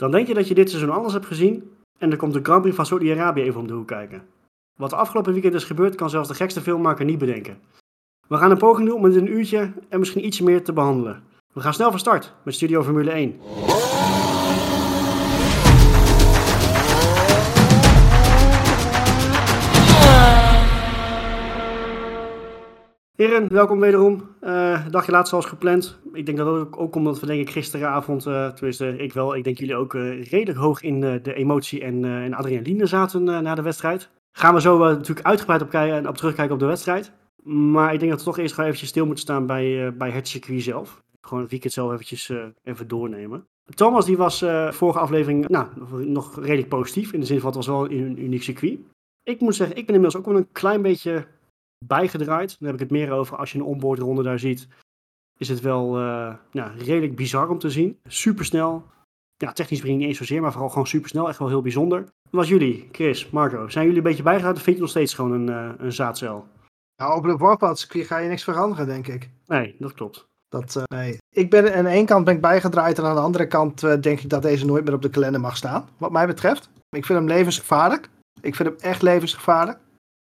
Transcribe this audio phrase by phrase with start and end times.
[0.00, 2.60] Dan denk je dat je dit seizoen alles hebt gezien en dan komt de Grand
[2.62, 4.22] Prix van Saudi-Arabië even om de hoek kijken.
[4.76, 7.58] Wat de afgelopen weekend is gebeurd, kan zelfs de gekste filmmaker niet bedenken.
[8.28, 10.72] We gaan een poging doen om het in een uurtje en misschien iets meer te
[10.72, 11.22] behandelen.
[11.52, 13.40] We gaan snel van start met Studio Formule 1.
[23.20, 24.28] Heren, welkom wederom.
[24.42, 25.98] Uh, dagje later zoals gepland.
[26.12, 29.44] Ik denk dat ook, ook omdat we denk ik gisteravond, uh, tenminste ik wel, ik
[29.44, 33.62] denk jullie ook uh, redelijk hoog in de emotie en, en adrenaline zaten na de
[33.62, 34.10] wedstrijd.
[34.32, 37.12] Gaan we zo natuurlijk uitgebreid op, kijken, op terugkijken op de wedstrijd.
[37.44, 40.28] Maar ik denk dat we toch eerst gewoon eventjes stil moeten staan bij, bij het
[40.28, 41.02] circuit zelf.
[41.20, 42.32] Gewoon het weekend zelf eventjes
[42.62, 43.46] even doornemen.
[43.74, 45.66] Thomas die was vorige aflevering nou,
[46.04, 47.12] nog redelijk positief.
[47.12, 48.78] In de zin van het was wel een uniek circuit.
[49.22, 51.26] Ik moet zeggen, ik ben inmiddels ook wel een klein beetje
[51.86, 52.56] bijgedraaid.
[52.58, 54.68] Dan heb ik het meer over als je een onboardronde daar ziet.
[55.38, 57.98] Is het wel uh, nou, redelijk bizar om te zien.
[58.04, 58.84] Supersnel.
[59.36, 61.28] Ja, technisch misschien niet eens zozeer, maar vooral gewoon supersnel.
[61.28, 62.04] Echt wel heel bijzonder.
[62.30, 65.32] Wat jullie, Chris, Marco, zijn jullie een beetje bijgedraaid of vind je nog steeds gewoon
[65.32, 66.46] een, uh, een zaadcel?
[66.96, 69.30] Nou, op de ga je niks veranderen, denk ik.
[69.46, 70.28] Nee, dat klopt.
[70.48, 71.18] Dat, uh, nee.
[71.34, 74.20] Ik ben aan de ene kant ben ik bijgedraaid en aan de andere kant denk
[74.20, 75.88] ik dat deze nooit meer op de kalender mag staan.
[75.98, 76.70] Wat mij betreft.
[76.90, 78.08] Ik vind hem levensgevaarlijk.
[78.40, 79.78] Ik vind hem echt levensgevaarlijk.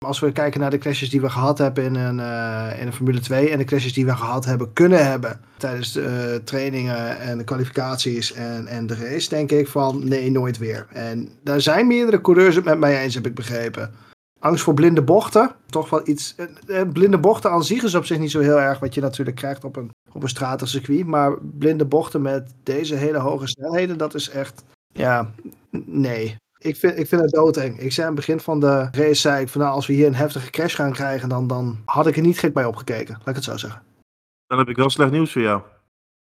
[0.05, 2.93] Als we kijken naar de crashes die we gehad hebben in een, uh, in een
[2.93, 7.19] Formule 2 en de crashes die we gehad hebben kunnen hebben tijdens de uh, trainingen
[7.19, 10.87] en de kwalificaties en, en de race, denk ik van nee, nooit weer.
[10.89, 13.93] En daar zijn meerdere coureurs het met mij eens, heb ik begrepen.
[14.39, 16.35] Angst voor blinde bochten, toch wel iets.
[16.67, 19.37] Uh, blinde bochten aan zich is op zich niet zo heel erg wat je natuurlijk
[19.37, 24.13] krijgt op een, op een stratencircuit, maar blinde bochten met deze hele hoge snelheden, dat
[24.13, 25.31] is echt, ja,
[25.85, 26.35] nee.
[26.59, 27.79] Ik vind, ik vind het doodeng.
[27.79, 30.07] Ik zei aan het begin van de race, zei ik van nou, als we hier
[30.07, 33.13] een heftige crash gaan krijgen, dan, dan had ik er niet gek bij opgekeken.
[33.17, 33.83] Laat ik het zo zeggen.
[34.47, 35.61] Dan heb ik wel slecht nieuws voor jou.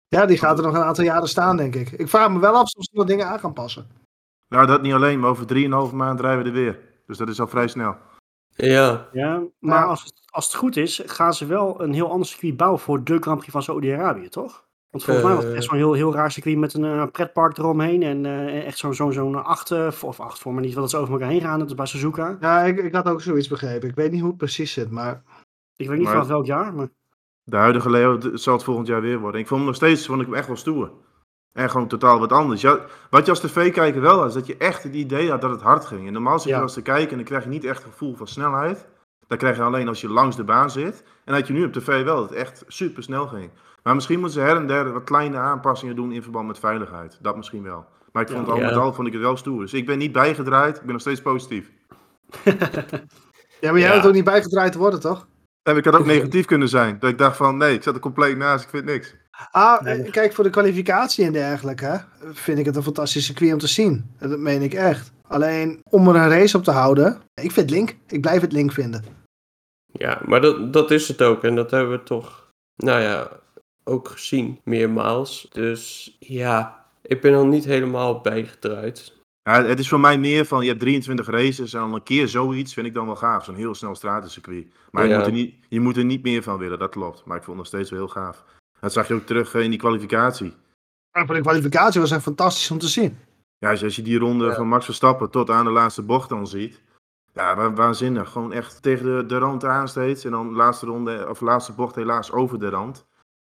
[0.09, 1.91] Ja, die gaat er nog een aantal jaren staan, denk ik.
[1.91, 3.87] Ik vraag me wel af of ze nog dingen aan gaan passen.
[4.48, 5.47] Nou, dat niet alleen, maar over
[5.91, 6.78] 3,5 maand rijden we er weer.
[7.06, 7.97] Dus dat is al vrij snel.
[8.55, 9.09] Ja.
[9.12, 12.56] Ja, maar als het, als het goed is, gaan ze wel een heel ander circuit
[12.56, 14.65] bouwen voor de Grand Prix van Saudi-Arabië, toch?
[14.92, 17.58] Want volgens mij was het echt zo'n heel, heel raar circuit met een uh, pretpark
[17.58, 18.03] eromheen.
[18.03, 19.70] En uh, echt zo'n zo'n zo'n acht,
[20.03, 21.58] of acht voor, maar niet dat ze over elkaar heen gaan.
[21.58, 22.36] Dat is bij Suzuka.
[22.41, 23.88] Ja, ik, ik had ook zoiets begrepen.
[23.88, 25.22] Ik weet niet hoe het precies zit, maar...
[25.76, 26.88] Ik weet niet maar, van welk jaar, maar...
[27.44, 29.41] De huidige Leo zal het volgend jaar weer worden.
[29.41, 30.91] Ik vond hem nog steeds vond ik hem echt wel stoer.
[31.52, 32.60] En gewoon totaal wat anders.
[32.60, 35.50] Ja, wat je als tv-kijker wel had, is dat je echt het idee had dat
[35.50, 36.06] het hard ging.
[36.06, 36.62] En normaal zit je ja.
[36.62, 38.88] als te kijken en dan krijg je niet echt het gevoel van snelheid.
[39.26, 41.04] Dat krijg je alleen als je langs de baan zit.
[41.25, 43.50] En dat je nu op tv wel dat het echt super snel ging.
[43.82, 47.19] Maar misschien moeten ze her en der wat kleine aanpassingen doen in verband met veiligheid.
[47.20, 47.84] Dat misschien wel.
[48.12, 49.60] Maar ik vond het al met al vond ik het wel stoer.
[49.60, 51.70] Dus ik ben niet bijgedraaid, ik ben nog steeds positief.
[53.60, 53.97] ja, maar jij ja.
[53.97, 55.26] had ook niet bijgedraaid te worden, toch?
[55.62, 56.98] En ik had ook negatief kunnen zijn.
[56.98, 59.15] Dat ik dacht van, nee, ik zat er compleet naast, ik vind niks.
[59.50, 60.10] Ah, nee.
[60.10, 64.10] kijk, voor de kwalificatie en dergelijke vind ik het een fantastisch circuit om te zien.
[64.19, 65.12] Dat meen ik echt.
[65.28, 67.97] Alleen, om er een race op te houden, ik vind Link.
[68.09, 69.04] Ik blijf het Link vinden.
[69.87, 71.44] Ja, maar dat, dat is het ook.
[71.44, 73.28] En dat hebben we toch, nou ja,
[73.84, 75.48] ook gezien, meermaals.
[75.53, 79.20] Dus ja, ik ben al niet helemaal bijgedraaid.
[79.43, 82.28] Ja, het is voor mij meer van, je hebt 23 races en dan een keer
[82.28, 83.44] zoiets vind ik dan wel gaaf.
[83.44, 84.66] Zo'n heel snel stratencircuit.
[84.91, 85.10] Maar ja.
[85.10, 87.25] je, moet er niet, je moet er niet meer van willen, dat klopt.
[87.25, 88.44] Maar ik vond het nog steeds wel heel gaaf.
[88.81, 90.54] Dat zag je ook terug in die kwalificatie.
[91.10, 93.19] Ja, voor de kwalificatie was echt fantastisch om te zien.
[93.59, 94.54] Ja, als je die ronde ja.
[94.54, 96.82] van Max Verstappen tot aan de laatste bocht dan ziet.
[97.34, 98.31] Ja, waanzinnig.
[98.31, 100.25] Gewoon echt tegen de, de rand aan steeds.
[100.25, 103.06] En dan de laatste ronde, of laatste bocht helaas over de rand.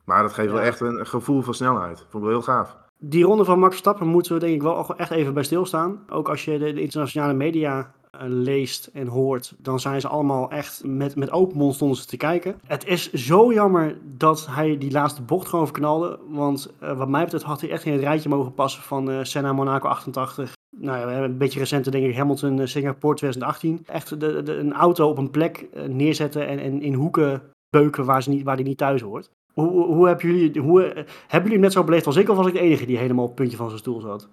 [0.10, 1.98] Maar dat geeft wel echt een gevoel van snelheid.
[1.98, 2.78] Vond ik wel heel gaaf.
[3.00, 6.00] Die ronde van Max Verstappen moeten we denk ik wel echt even bij stilstaan.
[6.10, 10.52] Ook als je de, de internationale media uh, leest en hoort, dan zijn ze allemaal
[10.52, 12.60] echt met, met open mond stonden ze te kijken.
[12.68, 16.20] Het is zo jammer dat hij die laatste bocht gewoon verknalde.
[16.30, 19.20] Want uh, wat mij betreft had hij echt in het rijtje mogen passen van uh,
[19.22, 20.54] Senna Monaco 88.
[20.78, 23.84] Nou ja, we hebben een beetje recente denk ik Hamilton Singapore 2018.
[23.86, 28.24] Echt de, de, een auto op een plek neerzetten en, en in hoeken beuken waar,
[28.24, 29.30] ze niet, waar die niet thuis hoort.
[29.60, 32.54] Hoe, hoe, hebben jullie, hoe, hebben jullie net zo beleefd als ik, of was ik
[32.54, 34.30] de enige die helemaal op het puntje van zijn stoel zat?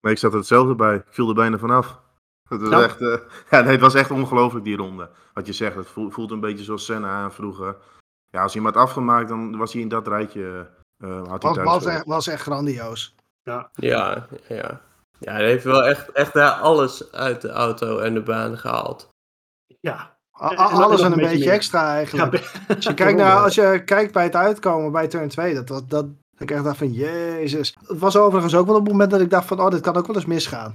[0.00, 0.94] Nee, ik zat er hetzelfde bij.
[0.94, 2.00] Ik viel er bijna vanaf.
[2.48, 2.82] Het was, ja.
[2.82, 3.16] echt, uh,
[3.50, 5.10] ja, nee, het was echt ongelooflijk, die ronde.
[5.34, 7.76] Wat je zegt, het voelt, een beetje zoals Senna aan vroeger.
[8.30, 10.70] Ja, als hij hem had afgemaakt, dan was hij in dat rijtje.
[11.04, 13.14] Uh, had hij was, was, echt, was echt grandioos.
[13.42, 14.26] Ja, ja.
[14.48, 14.80] ja.
[15.18, 19.08] ja hij heeft wel echt, echt daar alles uit de auto en de baan gehaald.
[19.80, 22.36] Ja, alles en een beetje, beetje extra eigenlijk.
[22.36, 25.68] Ja, als, je kijkt naar, als je kijkt bij het uitkomen bij turn 2, dat,
[25.68, 26.06] dat, dat
[26.38, 27.76] ik echt dacht van jezus.
[27.86, 29.96] Het was overigens ook wel op het moment dat ik dacht van oh, dit kan
[29.96, 30.74] ook wel eens misgaan.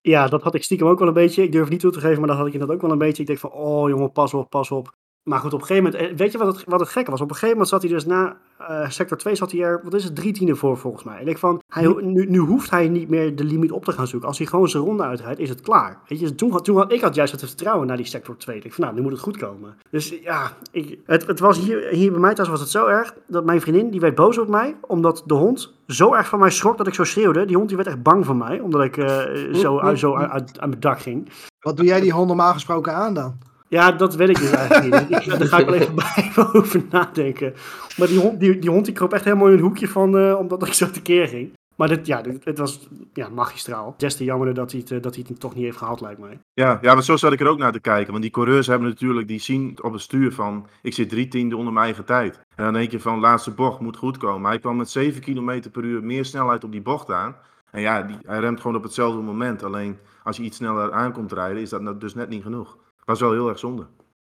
[0.00, 1.42] Ja, dat had ik stiekem ook wel een beetje.
[1.42, 3.20] Ik durf niet toe te geven, maar dat had ik inderdaad ook wel een beetje.
[3.20, 4.92] Ik denk van oh jongen, pas op, pas op.
[5.24, 7.20] Maar goed, op een gegeven moment, eh, weet je wat het, wat het gekke was?
[7.20, 9.94] Op een gegeven moment zat hij dus na uh, sector 2 zat hij er, wat
[9.94, 11.20] is het, drie tienden voor volgens mij.
[11.20, 14.06] En ik van, hij, nu, nu hoeft hij niet meer de limiet op te gaan
[14.06, 14.28] zoeken.
[14.28, 15.98] Als hij gewoon zijn ronde uitrijdt, is het klaar.
[16.08, 18.58] Weet je, toen, toen had ik had juist het vertrouwen naar die sector 2.
[18.58, 19.76] Ik van, nou, nu moet het goed komen.
[19.90, 23.14] Dus ja, ik, het, het was hier, hier bij mij thuis was het zo erg,
[23.26, 26.50] dat mijn vriendin, die werd boos op mij, omdat de hond zo erg van mij
[26.50, 27.44] schrok dat ik zo schreeuwde.
[27.44, 29.06] Die hond die werd echt bang van mij, omdat ik uh,
[29.52, 31.28] zo, zo uit, uit, uit mijn dak ging.
[31.60, 33.38] Wat doe jij die hond normaal gesproken aan dan?
[33.74, 35.38] Ja, dat weet ik dus eigenlijk niet.
[35.38, 37.54] Daar ga ik wel even bij over nadenken.
[37.96, 40.38] Maar die hond die, die, hond die kroop echt helemaal in een hoekje van, uh,
[40.38, 41.52] omdat ik zo tekeer ging.
[41.76, 43.94] Maar dit, ja, het was ja, magistraal.
[43.96, 46.38] Des te jammer dat hij, het, dat hij het toch niet heeft gehaald, lijkt mij.
[46.52, 48.10] Ja, ja, maar zo zat ik er ook naar te kijken.
[48.10, 50.66] Want die coureurs hebben natuurlijk, die zien op het stuur van...
[50.82, 52.40] ik zit drie tiende onder mijn eigen tijd.
[52.54, 54.48] En dan denk je van, laatste bocht moet goed komen.
[54.48, 57.36] Hij kwam met 7 km per uur meer snelheid op die bocht aan.
[57.70, 59.62] En ja, die, hij remt gewoon op hetzelfde moment.
[59.62, 62.76] Alleen als je iets sneller aankomt rijden, is dat dus net niet genoeg.
[63.04, 63.86] Was wel heel erg zonde.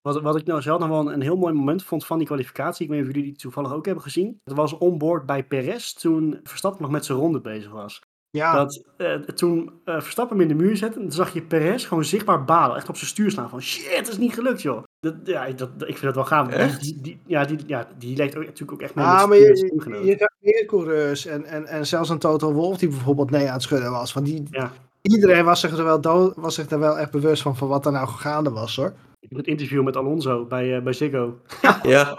[0.02, 2.28] Wat, wat ik nou zelf nog wel een, een, heel mooi moment vond van die
[2.28, 4.40] kwalificatie, ik weet niet of jullie die toevallig ook hebben gezien.
[4.44, 8.02] Dat was onboord bij Perez toen Verstappen nog met zijn ronde bezig was.
[8.30, 8.54] Ja.
[8.56, 12.06] Dat, uh, toen uh, Verstappen hem in de muur zette, dan zag je Perez gewoon
[12.06, 12.78] zichtbaar balen.
[12.78, 14.84] Echt op zijn stuur staan van shit, het is niet gelukt joh.
[15.00, 16.48] Dat, ja, dat, ik vind dat wel gaaf.
[16.78, 19.38] Die, die, ja, die, ja, die leek ook, natuurlijk ook echt mee ah, met maar
[19.38, 23.48] je, je zag meer coureurs en, en, en zelfs een Total Wolf die bijvoorbeeld nee
[23.48, 24.12] aan het schudden was.
[24.12, 24.72] Van die, ja.
[25.02, 27.86] Iedereen was zich, er wel dood, was zich er wel echt bewust van, van wat
[27.86, 28.94] er nou gaande was hoor.
[29.30, 31.38] Het interview met Alonso bij, uh, bij Ziggo.
[31.84, 32.18] Ja,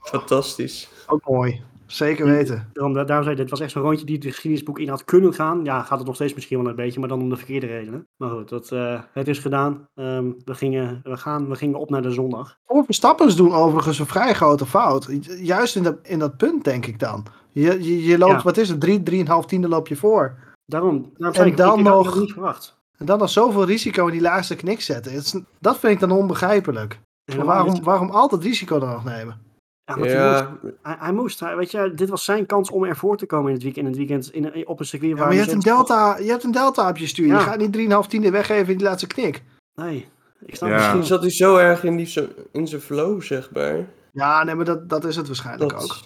[0.00, 0.88] fantastisch.
[1.06, 1.62] Ook mooi.
[1.86, 2.70] Zeker weten.
[2.72, 5.34] Daarom, daarom zei ik, dit was echt zo'n rondje die het geschiedenisboek in had kunnen
[5.34, 5.64] gaan.
[5.64, 8.06] Ja, gaat het nog steeds misschien wel een beetje, maar dan om de verkeerde redenen.
[8.16, 9.88] Maar goed, dat, uh, het is gedaan.
[9.94, 12.58] Um, we, gingen, we, gaan, we gingen op naar de zondag.
[12.66, 15.08] Voor Verstappers doen overigens een vrij grote fout.
[15.40, 17.26] Juist in dat, in dat punt, denk ik dan.
[17.52, 18.42] Je, je, je loopt, ja.
[18.42, 20.38] wat is het, drie, drieënhalf tiende loop je voor.
[20.66, 22.76] Daarom, daarom en ik, dan ik, ik nog, niet verwacht.
[22.96, 25.12] En dan nog zoveel risico in die laatste knik zetten.
[25.12, 27.00] Het is, dat vind ik dan onbegrijpelijk.
[27.24, 29.44] Ja, waarom, waarom altijd risico dan nog nemen?
[29.84, 30.58] Ja, ja.
[30.62, 33.48] Moest, hij, hij, moest, hij, weet je, dit was zijn kans om ervoor te komen
[33.48, 35.52] in het weekend, in het weekend in, op een circuit ja, waar maar je hebt,
[35.52, 37.26] een delta, je hebt een delta op je stuur.
[37.26, 37.38] Ja.
[37.38, 39.42] Je gaat niet 3,5 tiende weggeven in die laatste knik.
[39.74, 40.08] Nee,
[40.40, 40.76] ik snap ja.
[40.76, 43.86] Misschien zat hij zo erg in, die, in zijn flow, zeg maar.
[44.12, 45.82] Ja, nee, maar dat, dat is het waarschijnlijk dat...
[45.82, 45.96] ook.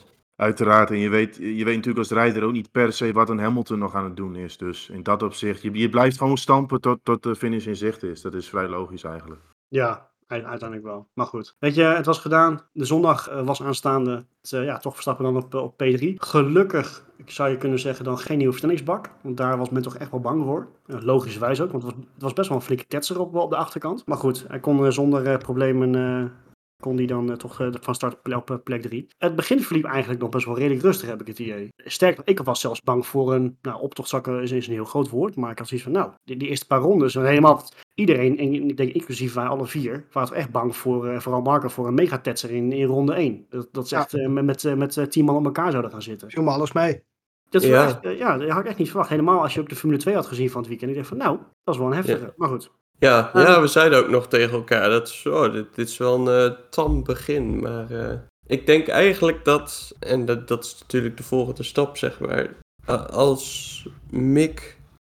[0.41, 3.39] Uiteraard, en je weet, je weet natuurlijk als rijder ook niet per se wat een
[3.39, 4.57] Hamilton nog aan het doen is.
[4.57, 8.03] Dus in dat opzicht, je, je blijft gewoon stampen tot, tot de finish in zicht
[8.03, 8.21] is.
[8.21, 9.41] Dat is vrij logisch eigenlijk.
[9.69, 11.09] Ja, uiteindelijk wel.
[11.15, 11.57] Maar goed.
[11.59, 12.61] Weet je, het was gedaan.
[12.73, 14.25] De zondag uh, was aanstaande.
[14.41, 16.15] Het, uh, ja, toch Verstappen dan op, op P3.
[16.17, 19.11] Gelukkig, ik zou je kunnen zeggen, dan geen nieuwe versnellingsbak.
[19.23, 20.69] Want daar was men toch echt wel bang voor.
[20.87, 23.51] Uh, logischerwijs ook, want het was, het was best wel een flinke ketser op, op
[23.51, 24.07] de achterkant.
[24.07, 26.33] Maar goed, hij kon zonder problemen
[26.81, 29.06] kon die dan uh, toch uh, van start op, op uh, plek 3.
[29.19, 31.69] Het begin verliep eigenlijk nog best wel redelijk rustig, heb ik het idee.
[31.77, 35.37] Sterker, ik was zelfs bang voor een, nou, optochtzakken is, is een heel groot woord,
[35.37, 38.77] maar ik had zoiets van, nou, die, die eerste paar rondes, helemaal iedereen, en ik
[38.77, 42.73] denk inclusief wij alle vier, waren echt bang voor, vooral Marco, voor een megatetser in,
[42.73, 43.47] in ronde 1.
[43.49, 44.00] Dat, dat ze ja.
[44.00, 46.31] echt met, met, met tien man op elkaar zouden gaan zitten.
[46.31, 47.03] Viel me alles mee.
[47.50, 47.87] Dat, ja.
[47.87, 49.09] Echt, ja, dat had ik echt niet verwacht.
[49.09, 50.91] Helemaal als je ook de Formule 2 had gezien van het weekend.
[50.91, 52.25] Ik dacht van, nou, dat is wel een heftige.
[52.25, 52.33] Ja.
[52.37, 52.71] Maar goed.
[53.00, 56.50] Ja, ja, we zeiden ook nog tegen elkaar dat oh, dit, dit is wel een
[56.50, 57.61] uh, tam begin.
[57.61, 58.12] Maar uh,
[58.47, 62.49] ik denk eigenlijk dat, en dat, dat is natuurlijk de volgende stap, zeg maar.
[62.91, 64.76] Uh, als Mick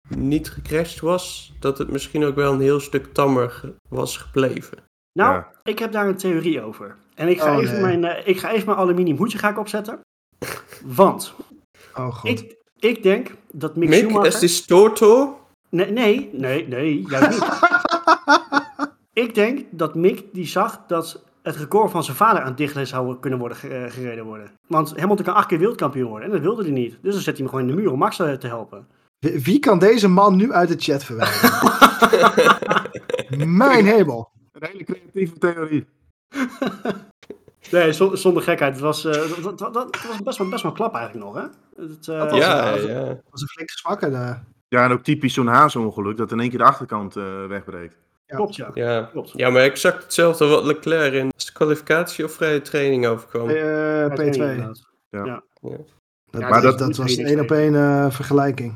[0.10, 4.78] niet gecrashed was, dat het misschien ook wel een heel stuk tammer ge was gebleven.
[5.14, 5.52] Nou, ja.
[5.64, 6.96] ik heb daar een theorie over.
[7.16, 7.98] En ik ga, Oh, even, nee.
[7.98, 10.00] mijn, ik ga even mijn aluminium hoedje ga ik opzetten.
[10.84, 11.34] Want
[11.96, 12.30] Oh god.
[12.30, 14.28] ik, ik denk dat Mick, Mick Schumacher...
[14.28, 15.41] is die Storto?
[15.72, 17.60] Nee, nee, nee, nee, juist niet.
[19.26, 22.88] ik denk dat Mick die zag dat het record van zijn vader aan het dichten
[22.88, 23.58] zou kunnen worden
[23.92, 24.52] gereden worden.
[24.68, 26.98] Want Hamilton kan acht keer wereldkampioen worden en dat wilde hij niet.
[27.02, 28.88] Dus dan zet hij hem gewoon in de muur om Max te helpen.
[29.20, 31.50] Wie kan deze man nu uit de chat verwijderen?
[33.58, 34.32] Mijn hemel.
[34.52, 35.86] Een hele creatieve theorie.
[37.72, 38.74] Nee, zonder, gekheid.
[38.74, 41.42] Het was, uh, dat, dat, dat, was best wel, best wel klap eigenlijk nog, hè?
[41.84, 43.22] Het, uh, dat was, Ja, was, ja.
[43.30, 44.10] was een flinke zwakke.
[44.10, 44.36] Uh,
[44.76, 47.96] Ja, en ook typisch zo'n haasongeluk dat in één keer de achterkant uh, wegbreekt.
[48.26, 48.36] Ja.
[48.36, 48.72] Klopt, ja.
[48.74, 49.10] Ja.
[49.12, 49.32] Klopt.
[49.36, 53.50] ja, maar exact hetzelfde wat Leclerc in de kwalificatie of vrije training overkwam.
[53.50, 54.24] uh, P2.
[54.24, 54.82] inderdaad.
[55.10, 55.26] Ja.
[55.26, 55.44] Ja.
[55.62, 58.74] Dat, Ja, maar dat, dat- was een één op één eh, vergelijking.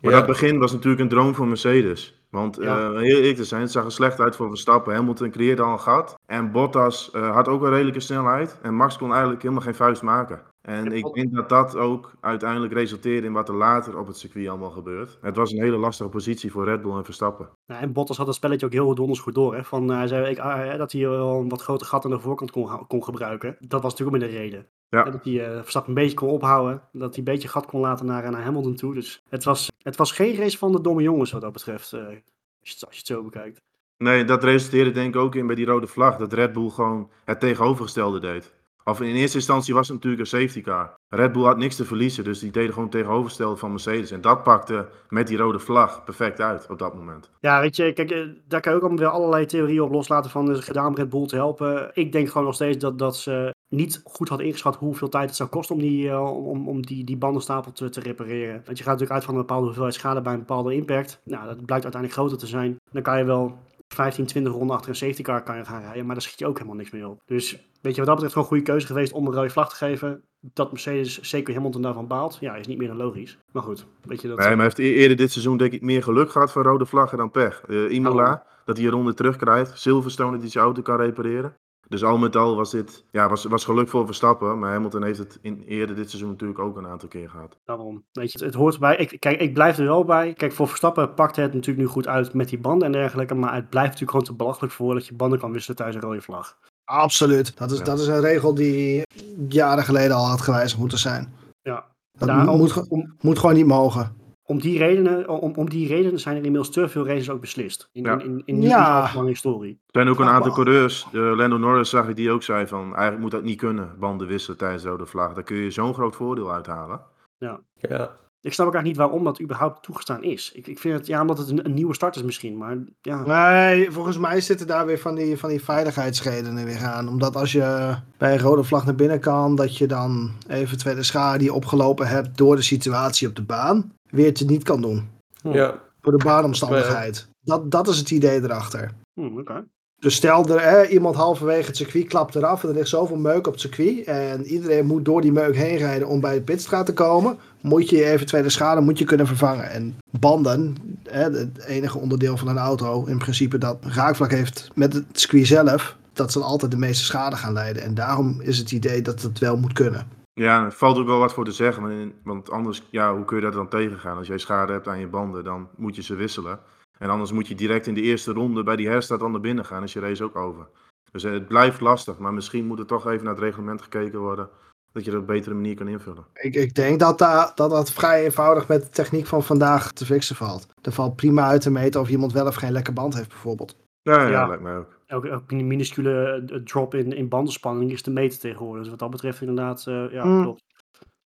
[0.00, 0.18] Maar Ja.
[0.18, 2.22] dat begin was natuurlijk een droom voor Mercedes.
[2.30, 2.78] Want Ja.
[2.78, 4.94] eh, heel eerlijk te zijn, het zag er slecht uit voor Verstappen.
[4.94, 6.14] Hamilton creëerde al een gat.
[6.26, 8.58] En Bottas eh, had ook een redelijke snelheid.
[8.62, 10.40] En Max kon eigenlijk helemaal geen vuist maken.
[10.64, 14.48] En ik denk dat dat ook uiteindelijk resulteerde in wat er later op het circuit
[14.48, 15.18] allemaal gebeurt.
[15.20, 17.48] Het was een hele lastige positie voor Red Bull en Verstappen.
[17.66, 19.54] Nou, en Bottas had het spelletje ook heel donders goed door.
[19.54, 19.64] Hè?
[19.64, 22.20] Van, eh, hij zei ik, ah, dat hij wel een wat groter gat aan de
[22.20, 23.56] voorkant kon, kon gebruiken.
[23.60, 24.66] Dat was natuurlijk ook met de reden.
[24.88, 25.02] Ja.
[25.02, 26.82] Dat hij eh, Verstappen een beetje kon ophouden.
[26.92, 28.94] Dat hij een beetje gat kon laten naar, naar Hamilton toe.
[28.94, 31.92] Dus het was, het was geen race van de domme jongens wat dat betreft.
[31.92, 32.14] eh, als,
[32.60, 33.60] je als je het zo bekijkt.
[33.98, 36.16] Nee, dat resulteerde denk ik ook in bij die rode vlag.
[36.16, 38.54] Dat Red Bull gewoon het tegenovergestelde deed.
[38.84, 40.94] Of in eerste instantie was het natuurlijk een safety car.
[41.08, 44.10] Red Bull had niks te verliezen, dus die deden gewoon tegenovergestelde van Mercedes.
[44.10, 47.30] En dat pakte met die rode vlag perfect uit op dat moment.
[47.40, 50.50] Ja, weet je, kijk, eh, daar kan je ook weer allerlei theorieën op loslaten van
[50.50, 51.90] is gedaan Red Bull te helpen.
[51.92, 55.36] Ik denk gewoon nog steeds dat, dat ze niet goed had ingeschat hoeveel tijd het
[55.36, 58.62] zou kosten om die, uh, om, om die, die bandenstapel te, te repareren.
[58.64, 61.20] Want je gaat natuurlijk uit van een bepaalde hoeveelheid schade bij een bepaalde impact.
[61.24, 62.76] Nou, dat blijkt uiteindelijk groter te zijn.
[62.90, 63.58] Dan kan je wel
[63.94, 66.46] 15, 20 ronden achter een safety car kan je gaan rijden, maar daar schiet je
[66.46, 67.20] ook helemaal niks meer op.
[67.26, 69.68] Dus weet je, wat dat betreft gewoon een goede keuze geweest om een rode vlag
[69.68, 70.22] te geven.
[70.40, 73.38] Dat Mercedes zeker Hamilton daarvan baalt, ja, is niet meer dan logisch.
[73.52, 74.38] Maar goed, weet je dat...
[74.38, 77.18] Nee, maar heeft e- eerder dit seizoen denk ik meer geluk gehad van rode vlaggen
[77.18, 77.62] dan pech.
[77.68, 78.64] Uh, Imola, oh.
[78.64, 79.78] dat hij een ronde terugkrijgt.
[79.78, 81.56] Silverstone dat hij zijn auto kan repareren.
[81.88, 84.58] Dus al met al was dit ja, was, was geluk voor Verstappen.
[84.58, 87.58] Maar Hamilton heeft het in, eerder dit seizoen natuurlijk ook een aantal keer gehad.
[87.64, 88.04] Daarom.
[88.12, 88.96] Weet je, het, het hoort erbij.
[88.96, 90.32] Ik, kijk, ik blijf er wel bij.
[90.32, 93.34] Kijk, voor Verstappen pakt het natuurlijk nu goed uit met die banden en dergelijke.
[93.34, 96.08] Maar het blijft natuurlijk gewoon te belachelijk voor dat je banden kan wisselen tijdens een
[96.08, 96.58] rode vlag.
[96.84, 97.56] Absoluut.
[97.56, 97.84] Dat is, ja.
[97.84, 99.02] dat is een regel die
[99.48, 101.34] jaren geleden al had gewijzigd moeten zijn.
[101.62, 101.84] Ja.
[102.18, 102.86] Dat Daarom, moet,
[103.20, 106.88] moet gewoon niet mogen om die, redenen, om, om die redenen zijn er inmiddels te
[106.88, 107.88] veel races ook beslist.
[107.92, 108.12] In, ja.
[108.12, 109.10] in, in, in ja.
[109.14, 109.70] lange historie.
[109.86, 111.06] Er zijn ook een aantal coureurs.
[111.12, 114.26] Uh, Lando Norris zag ik die ook zei van eigenlijk moet dat niet kunnen, banden
[114.26, 115.34] wisselen tijdens de rode vlag.
[115.34, 117.00] Daar kun je zo'n groot voordeel uithalen.
[117.38, 117.60] Ja.
[117.74, 118.16] ja.
[118.40, 120.52] Ik snap ook eigenlijk niet waarom dat überhaupt toegestaan is.
[120.54, 123.22] Ik, ik vind het, ja, omdat het een, een, nieuwe start is misschien, maar ja.
[123.26, 127.08] Nee, volgens mij zitten daar weer van die, van die veiligheidsredenen weer aan.
[127.08, 131.38] Omdat als je bij een rode vlag naar binnen kan, dat je dan eventuele schade
[131.38, 135.08] die je opgelopen hebt door de situatie op de baan, weer te niet kan doen.
[135.42, 135.82] Ja.
[136.00, 137.28] Voor de baanomstandigheid.
[137.40, 138.92] Dat, dat is het idee erachter.
[139.14, 139.64] Hmm, Oké.
[140.04, 143.46] Dus stel er hè, iemand halverwege het circuit klapt eraf en er ligt zoveel meuk
[143.46, 146.86] op het circuit en iedereen moet door die meuk heen rijden om bij de pitstraat
[146.86, 149.70] te komen, moet je je eventuele schade moet je kunnen vervangen.
[149.70, 154.92] En banden, hè, het enige onderdeel van een auto in principe dat raakvlak heeft met
[154.92, 157.82] het circuit zelf, dat zal altijd de meeste schade gaan leiden.
[157.82, 160.06] En daarom is het idee dat het wel moet kunnen.
[160.34, 163.42] Ja, er valt ook wel wat voor te zeggen, want anders, ja, hoe kun je
[163.42, 164.16] dat dan tegengaan?
[164.16, 166.60] Als jij schade hebt aan je banden, dan moet je ze wisselen.
[166.98, 169.64] En anders moet je direct in de eerste ronde bij die herstart dan naar binnen
[169.64, 169.82] gaan.
[169.82, 170.68] Is je race ook over.
[171.12, 172.18] Dus eh, het blijft lastig.
[172.18, 174.48] Maar misschien moet er toch even naar het reglement gekeken worden.
[174.92, 176.24] Dat je dat op een betere manier kan invullen.
[176.32, 180.36] Ik, ik denk dat, dat dat vrij eenvoudig met de techniek van vandaag te fixen
[180.36, 180.66] valt.
[180.82, 183.76] Er valt prima uit te meten of iemand wel of geen lekker band heeft bijvoorbeeld.
[184.02, 184.46] Ja, ja, ja.
[184.46, 184.93] lijkt mij ook.
[185.06, 188.80] Elke, elke minuscule eh, drop in, in bandenspanning is te meten tegenwoordig.
[188.82, 190.42] Dus wat dat betreft inderdaad, uh, ja, mm.
[190.42, 190.62] klopt.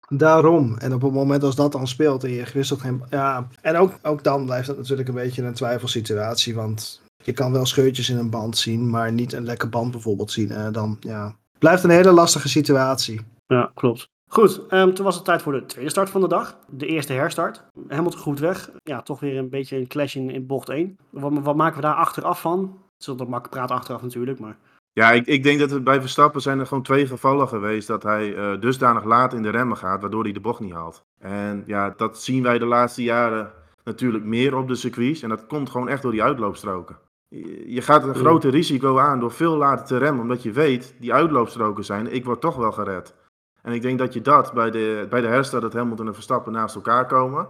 [0.07, 0.77] Daarom.
[0.77, 3.03] En op het moment als dat dan speelt en je wisselt geen.
[3.09, 3.47] Ja.
[3.61, 6.55] En ook, ook dan blijft dat natuurlijk een beetje een twijfelsituatie.
[6.55, 10.31] Want je kan wel scheurtjes in een band zien, maar niet een lekke band bijvoorbeeld
[10.31, 10.51] zien.
[10.51, 11.35] En dan ja.
[11.59, 13.21] Blijft een hele lastige situatie.
[13.45, 14.09] Ja, klopt.
[14.27, 16.57] Goed, um, toen was het tijd voor de tweede start van de dag.
[16.69, 17.63] De eerste herstart.
[17.87, 18.71] Helemaal goed weg.
[18.83, 20.97] Ja, toch weer een beetje een clash in, in bocht 1.
[21.09, 22.77] Wat, wat maken we daar achteraf van?
[23.01, 24.57] Is wat makkelijk praten achteraf natuurlijk, maar...
[24.93, 28.03] Ja, ik, ik denk dat het bij Verstappen zijn er gewoon twee gevallen geweest dat
[28.03, 31.03] hij uh, dusdanig laat in de remmen gaat, waardoor hij de bocht niet haalt.
[31.19, 33.51] En ja, dat zien wij de laatste jaren
[33.83, 35.21] natuurlijk meer op de circuits.
[35.21, 36.97] En dat komt gewoon echt door die uitloopstroken.
[37.27, 40.95] Je, je gaat een grote risico aan door veel later te remmen, omdat je weet,
[40.99, 43.15] die uitloopstroken zijn, ik word toch wel gered.
[43.61, 46.51] En ik denk dat je dat bij de, bij de herstart dat Hamilton en Verstappen
[46.51, 47.47] naast elkaar komen.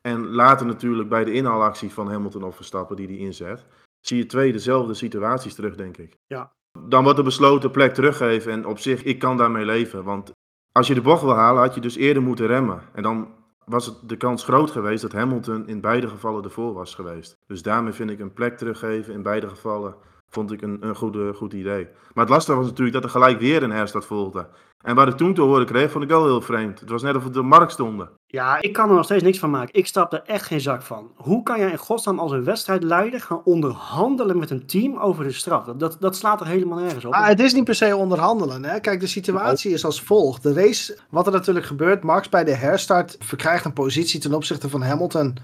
[0.00, 3.66] En later natuurlijk bij de inhaalactie van Hamilton of Verstappen die die inzet.
[4.00, 6.16] Zie je twee dezelfde situaties terug, denk ik.
[6.26, 8.52] Ja, dan wordt er besloten plek teruggeven.
[8.52, 10.04] En op zich, ik kan daarmee leven.
[10.04, 10.32] Want
[10.72, 12.82] als je de bocht wil halen, had je dus eerder moeten remmen.
[12.92, 16.94] En dan was het de kans groot geweest dat Hamilton in beide gevallen ervoor was
[16.94, 17.36] geweest.
[17.46, 19.94] Dus daarmee vind ik een plek teruggeven in beide gevallen
[20.30, 21.88] vond ik een, een goede, goed idee.
[22.14, 24.48] Maar het lastige was natuurlijk dat er gelijk weer een herstart volgde.
[24.84, 26.80] En waar ik toen te horen kreeg, vond ik wel heel vreemd.
[26.80, 28.10] Het was net of we de markt stonden.
[28.26, 29.74] Ja, ik kan er nog steeds niks van maken.
[29.74, 31.10] Ik stap er echt geen zak van.
[31.16, 35.32] Hoe kan jij in godsnaam als een wedstrijdleider gaan onderhandelen met een team over de
[35.32, 35.64] straf?
[35.64, 37.12] Dat, dat, dat slaat er helemaal nergens op.
[37.12, 38.64] Ah, het is niet per se onderhandelen.
[38.64, 38.80] Hè?
[38.80, 40.42] Kijk, de situatie is als volgt.
[40.42, 44.68] De race, wat er natuurlijk gebeurt, Max bij de herstart verkrijgt een positie ten opzichte
[44.68, 45.36] van Hamilton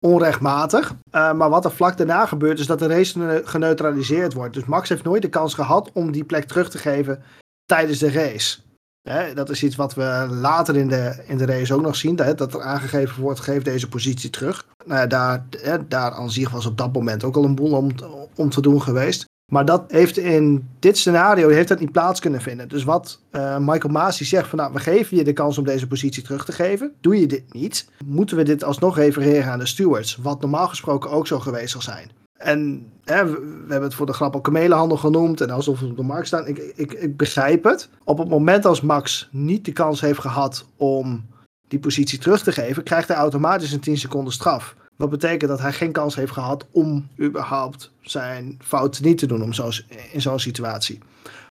[0.00, 0.94] onrechtmatig.
[1.12, 4.54] Uh, maar wat er vlak daarna gebeurt, is dat de race geneutraliseerd wordt.
[4.54, 7.22] Dus Max heeft nooit de kans gehad om die plek terug te geven
[7.66, 8.58] tijdens de race.
[9.08, 12.16] Hè, dat is iets wat we later in de, in de race ook nog zien.
[12.16, 14.66] Dat, dat er aangegeven wordt, geef deze positie terug.
[14.84, 17.90] Nou, daar, hè, daar aan zich was op dat moment ook al een boel om,
[18.34, 19.26] om te doen geweest.
[19.52, 22.68] Maar dat heeft in dit scenario heeft dat niet plaats kunnen vinden.
[22.68, 25.86] Dus wat uh, Michael Masi zegt van nou, we geven je de kans om deze
[25.86, 26.92] positie terug te geven.
[27.00, 30.16] Doe je dit niet, moeten we dit alsnog refereren aan de stewards.
[30.16, 32.10] Wat normaal gesproken ook zo geweest zal zijn.
[32.44, 35.86] En hè, we, we, hebben het voor de grap al kamelenhandel genoemd en alsof we
[35.86, 36.46] op de markt staan.
[36.46, 37.88] Ik, ik, ik begrijp het.
[38.04, 41.26] Op het moment als Max niet de kans heeft gehad om
[41.68, 44.76] die positie terug te geven, krijgt hij automatisch een 10 seconden straf.
[44.96, 49.42] Wat betekent dat hij geen kans heeft gehad om überhaupt zijn fout niet te doen
[49.42, 49.70] om zo,
[50.12, 50.98] in zo'n situatie.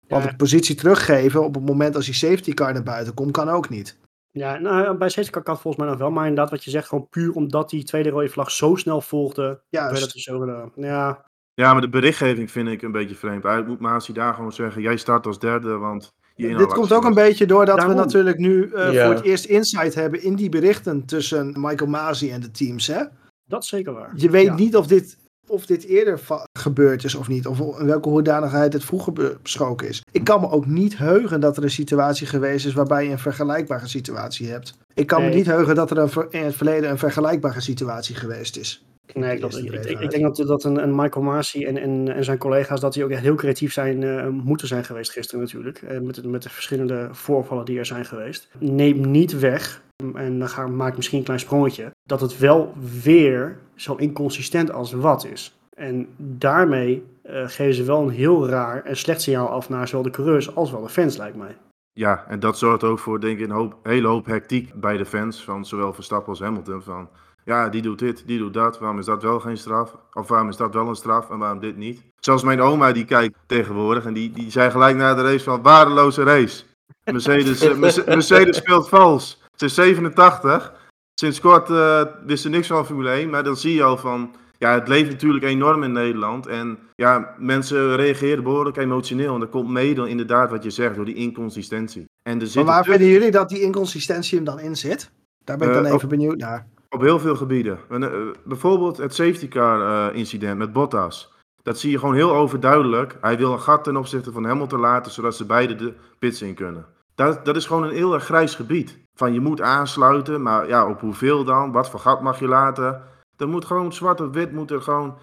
[0.08, 3.48] Want de positie teruggeven op het moment als die safety car naar buiten komt, kan
[3.48, 3.96] ook niet.
[4.32, 6.10] Ja, nou, bij car kan volgens mij nog wel.
[6.10, 9.60] Maar inderdaad, wat je zegt, gewoon puur omdat die tweede rode vlag zo snel volgde.
[9.70, 10.72] het dus zo gedaan.
[10.76, 11.24] Ja,
[11.54, 13.44] Ja, maar de berichtgeving vind ik een beetje vreemd.
[13.44, 17.04] Eigenlijk moet Masi daar gewoon zeggen, jij start als derde, want je Dit komt ook
[17.04, 17.94] een beetje doordat Daarom.
[17.96, 19.04] we natuurlijk nu eh, Ja.
[19.06, 22.86] voor het eerst insight hebben in die berichten tussen Michael Masi en de teams.
[22.86, 23.02] Hè?
[23.44, 24.12] dat is zeker waar.
[24.14, 24.54] Je weet Ja.
[24.54, 26.20] niet of dit, of dit eerder
[26.58, 27.46] gebeurd is of niet.
[27.46, 30.02] Of in welke hoedanigheid het vroeger be- besproken is.
[30.10, 33.18] Ik kan me ook niet heugen dat er een situatie geweest is waarbij je een
[33.18, 34.74] vergelijkbare situatie hebt.
[34.94, 38.56] Ik kan me niet heugen dat er een in het verleden een vergelijkbare situatie geweest
[38.56, 38.84] is.
[39.14, 40.10] Nee, dat, ik, ik, ik breedheid.
[40.10, 43.10] denk dat, dat een, een Michael Masi en, en, en zijn collega's dat die ook
[43.10, 45.82] echt heel creatief zijn eh, moeten zijn geweest gisteren natuurlijk.
[45.82, 48.48] Eh, met, de, met de verschillende voorvallen die er zijn geweest.
[48.58, 49.82] Neem niet weg,
[50.14, 52.72] en dan ga, maak misschien een klein sprongetje, dat het wel
[53.02, 55.56] weer zo inconsistent als wat is.
[55.76, 60.02] En daarmee eh, geven ze wel een heel raar en slecht signaal af naar zowel
[60.02, 61.56] de coureurs als wel de fans, lijkt mij.
[61.92, 65.04] Ja, en dat zorgt ook voor denk ik een hoop, hele hoop hectiek bij de
[65.06, 66.82] fans van zowel Verstappen als Hamilton.
[66.82, 67.08] Van
[67.44, 68.78] ja, die doet dit, die doet dat.
[68.78, 69.96] Waarom is dat wel geen straf?
[70.12, 72.02] Of waarom is dat wel een straf en waarom dit niet?
[72.20, 75.62] Zelfs mijn oma die kijkt tegenwoordig en die, die zei gelijk na de race van
[75.62, 76.64] waardeloze race.
[77.04, 79.42] Mercedes, eh, Merce- Mercedes speelt vals.
[79.54, 80.72] Ze is 87.
[81.14, 84.34] Sinds kort eh, wist ze niks van Formule 1, maar dan zie je al van...
[84.58, 86.46] Ja, het leeft natuurlijk enorm in Nederland.
[86.46, 89.34] En ja, mensen reageren behoorlijk emotioneel.
[89.34, 92.04] En dat komt mede inderdaad wat je zegt, door die inconsistentie.
[92.22, 95.10] En er Maar waar vinden jullie dat die inconsistentie hem dan in zit?
[95.44, 96.66] Daar ben ik dan Eh, even op- benieuwd naar.
[96.90, 97.78] op heel veel gebieden.
[97.90, 98.10] En, eh,
[98.44, 101.32] bijvoorbeeld het safety car eh, incident met Bottas.
[101.62, 103.16] Dat zie je gewoon heel overduidelijk.
[103.20, 106.54] Hij wil een gat ten opzichte van Hamilton laten, zodat ze beide de pits in
[106.54, 106.86] kunnen.
[107.14, 108.98] Dat, dat is gewoon een heel erg grijs gebied.
[109.14, 111.72] Van je moet aansluiten, maar ja, op hoeveel dan?
[111.72, 113.02] Wat voor gat mag je laten?
[113.36, 115.18] Dat moet gewoon zwart op wit moet er gewoon...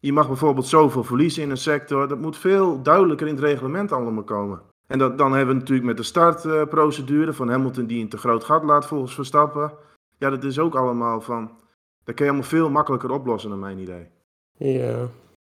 [0.00, 2.08] Je mag bijvoorbeeld zoveel verliezen in een sector.
[2.08, 4.60] Dat moet veel duidelijker in het reglement allemaal komen.
[4.86, 8.44] En dat, dan hebben we natuurlijk met de startprocedure van Hamilton die een te groot
[8.44, 9.72] gat laat volgens Verstappen.
[10.18, 11.50] Ja, dat is ook allemaal van.
[12.04, 14.06] Dat kun je allemaal veel makkelijker oplossen, naar mijn idee.
[14.56, 14.98] Ja.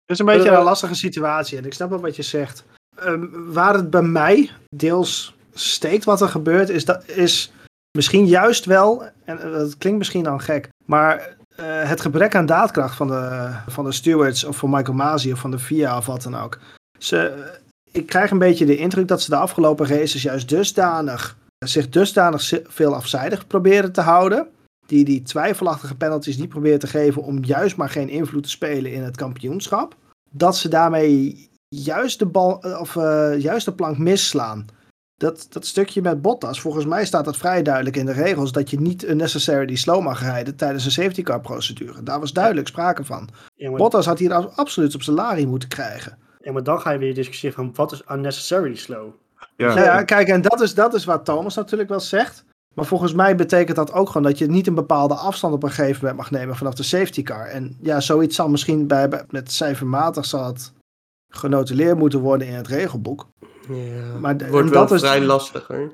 [0.05, 2.65] Het is een beetje Eh, een lastige situatie en ik snap wel wat je zegt.
[2.95, 7.53] Ehm, waar het bij mij deels steekt wat er gebeurt, is, dat, is
[7.91, 12.45] misschien juist wel, en eh, dat klinkt misschien dan gek, maar eh, het gebrek aan
[12.45, 16.05] daadkracht van de, van de stewards of van Michael Masi of van de FIA of
[16.05, 16.59] wat dan ook.
[16.97, 17.51] Ze,
[17.91, 22.51] ik krijg een beetje de indruk dat ze de afgelopen races juist dusdanig, zich dusdanig
[22.63, 24.47] veel afzijdig proberen te houden.
[24.87, 28.93] Die die twijfelachtige penalties niet proberen te geven om juist maar geen invloed te spelen
[28.93, 29.95] in het kampioenschap.
[30.29, 34.65] Dat ze daarmee juist de, bal, eh, of, eh, juist de plank misslaan.
[35.21, 38.69] Dat, dat stukje met Bottas, volgens mij staat dat vrij duidelijk in de regels dat
[38.69, 42.03] je niet unnecessarily slow mag rijden tijdens een safety car procedure.
[42.03, 43.29] Daar was duidelijk sprake van.
[43.55, 46.17] Ja, maar, Bottas had hier ab- absoluut op zijn moeten krijgen.
[46.39, 49.09] ja, maar dan ga je weer discussiëren van wat is unnecessarily slow.
[49.55, 52.43] Ja, Nou ja, kijk, en dat is, dat is wat Thomas natuurlijk wel zegt.
[52.75, 55.69] Maar volgens mij betekent dat ook gewoon dat je niet een bepaalde afstand op een
[55.71, 57.45] gegeven moment mag nemen vanaf de safety car.
[57.45, 60.71] En ja, zoiets zal misschien bij, bij- met cijfermatig zal het
[61.33, 63.27] genotuleerd moeten worden in het regelboek.
[63.69, 64.19] Ja.
[64.19, 65.91] Maar Het wordt wel dat is- vrij lastiger.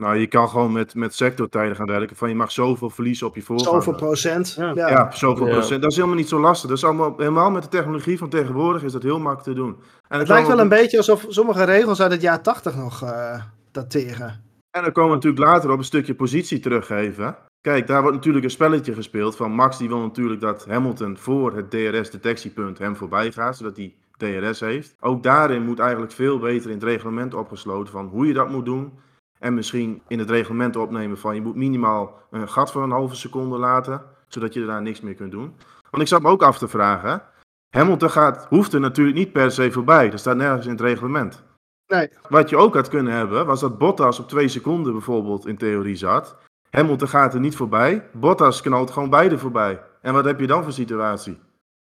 [0.00, 2.16] nou, je kan gewoon met, met sectortijden gaan werken.
[2.16, 3.82] Van je mag zoveel verliezen op je voorganger.
[3.82, 4.54] Zoveel procent.
[4.58, 4.72] Ja.
[4.74, 4.88] Ja.
[4.88, 5.52] Ja, zoveel Ja.
[5.52, 5.82] procent.
[5.82, 6.68] Dat is helemaal niet zo lastig.
[6.68, 9.76] Dat is allemaal, helemaal met de technologie van tegenwoordig is dat heel makkelijk te doen.
[10.08, 13.42] En Het lijkt wel een beetje alsof sommige regels uit het jaar 80 nog eh,
[13.70, 14.42] dateren.
[14.70, 17.36] En dan komen we natuurlijk later op een stukje positie teruggeven.
[17.60, 21.56] Kijk, daar wordt natuurlijk een spelletje gespeeld van Max die wil natuurlijk dat Hamilton voor
[21.56, 24.96] het DRS-detectiepunt hem voorbij gaat, zodat hij DRS heeft.
[25.00, 28.64] Ook daarin moet eigenlijk veel beter in het reglement opgesloten van hoe je dat moet
[28.64, 28.92] doen.
[29.38, 33.14] En misschien in het reglement opnemen van je moet minimaal een gat van een halve
[33.14, 35.54] seconde laten, zodat je daar niks meer kunt doen.
[35.90, 37.22] Want ik zat me ook af te vragen,
[37.70, 40.10] Hamilton gaat, hoeft er natuurlijk niet per se voorbij.
[40.10, 41.42] Dat staat nergens in het reglement.
[41.86, 42.08] Nee.
[42.28, 45.96] Wat je ook had kunnen hebben, was dat Bottas op twee seconden bijvoorbeeld in theorie
[45.96, 46.36] zat.
[46.70, 48.08] Hamilton gaat er niet voorbij.
[48.12, 49.82] Bottas knalt gewoon beide voorbij.
[50.02, 51.38] En wat heb je dan voor situatie?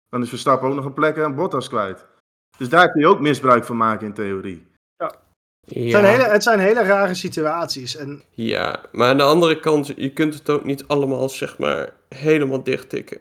[0.09, 2.07] Dan is Verstappen ook nog een plek en Bottas kwijt.
[2.57, 4.67] Dus daar kun je ook misbruik van maken in theorie.
[4.97, 5.15] Het,
[5.73, 5.89] Ja.
[5.89, 7.95] zijn hele, het zijn hele rare situaties.
[7.95, 11.93] En ja, maar aan de andere kant, je kunt het ook niet allemaal, zeg maar,
[12.15, 13.17] helemaal dichttikken.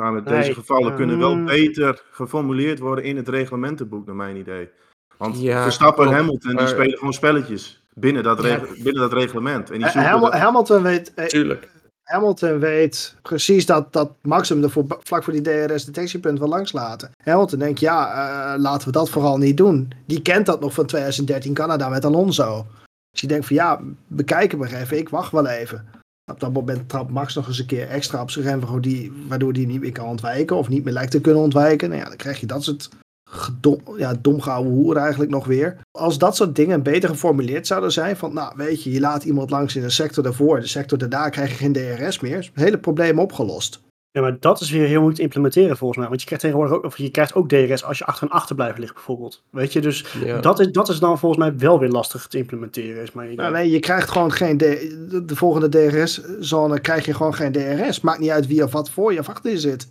[0.00, 0.96] Maar met Nee, deze gevallen ja.
[0.96, 1.44] kunnen wel Mm.
[1.44, 4.68] beter geformuleerd worden in het reglementenboek, naar mijn idee.
[5.16, 8.60] Want Ja, Verstappen en Hamilton die spelen gewoon spelletjes binnen dat, Ja.
[8.82, 9.70] binnen dat reglement.
[9.70, 11.68] En die eh, zoeken Hamil- dat- Hamilton, weet, eh, Tuurlijk.
[12.06, 14.70] Hamilton weet precies dat, dat Max hem
[15.02, 17.10] vlak voor die DRS-detectiepunt wil langs laten.
[17.22, 19.92] Hamilton denkt, ja, eh, laten we dat vooral niet doen.
[20.04, 22.66] Die kent dat nog van 2013 Canada met Alonso.
[23.10, 25.88] Dus die denkt van, ja, bekijken we even, ik wacht wel even.
[26.32, 28.60] Op dat moment trapt Max nog eens een keer extra op zijn rem,
[29.28, 31.88] waardoor die niet meer kan ontwijken of niet meer lijkt te kunnen ontwijken.
[31.88, 32.88] Nou ja, dan krijg je dat soort
[33.36, 35.76] gedom, ja, domgehouden hoer eigenlijk nog weer.
[35.98, 39.50] Als dat soort dingen beter geformuleerd zouden zijn, van nou weet je, je laat iemand
[39.50, 42.64] langs in een sector daarvoor, de sector daarna krijg je geen DRS meer, is het
[42.64, 43.84] hele probleem opgelost.
[44.10, 46.08] Ja, maar dat is weer heel moeilijk te implementeren volgens mij.
[46.08, 48.80] Want je krijgt tegenwoordig ook, of je krijgt ook DRS als je achter een achterblijver
[48.80, 49.42] ligt bijvoorbeeld.
[49.50, 50.40] Weet je, dus Ja.
[50.40, 53.02] dat, is, dat is dan volgens mij wel weer lastig te implementeren.
[53.02, 53.38] Is mijn idee.
[53.44, 54.60] Nou, nee, je krijgt gewoon geen, D-
[55.10, 58.00] de, de volgende DRS-zone krijg je gewoon geen DRS.
[58.00, 59.88] Maakt niet uit wie of wat voor je of achter je zit.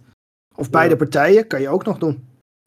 [0.55, 2.23] Of beide partijen, kan je ook nog doen.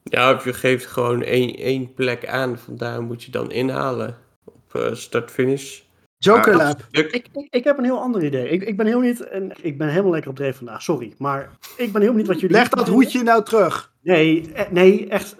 [0.09, 2.57] Ja, of je geeft gewoon één, één plek aan.
[2.57, 5.79] Vandaar moet je dan inhalen op eh, start-finish.
[6.17, 6.85] Joker Ja, Lab.
[6.87, 7.11] Stuk.
[7.11, 8.49] Ik, ik, ik heb een heel ander idee.
[8.49, 11.13] Ik, ik ben heel niet, en ik ben helemaal lekker op dreef vandaag, sorry.
[11.17, 12.55] Maar ik ben heel niet wat jullie...
[12.55, 13.93] Leg dat hoedje nou terug.
[14.01, 15.35] Nee, eh, nee, echt,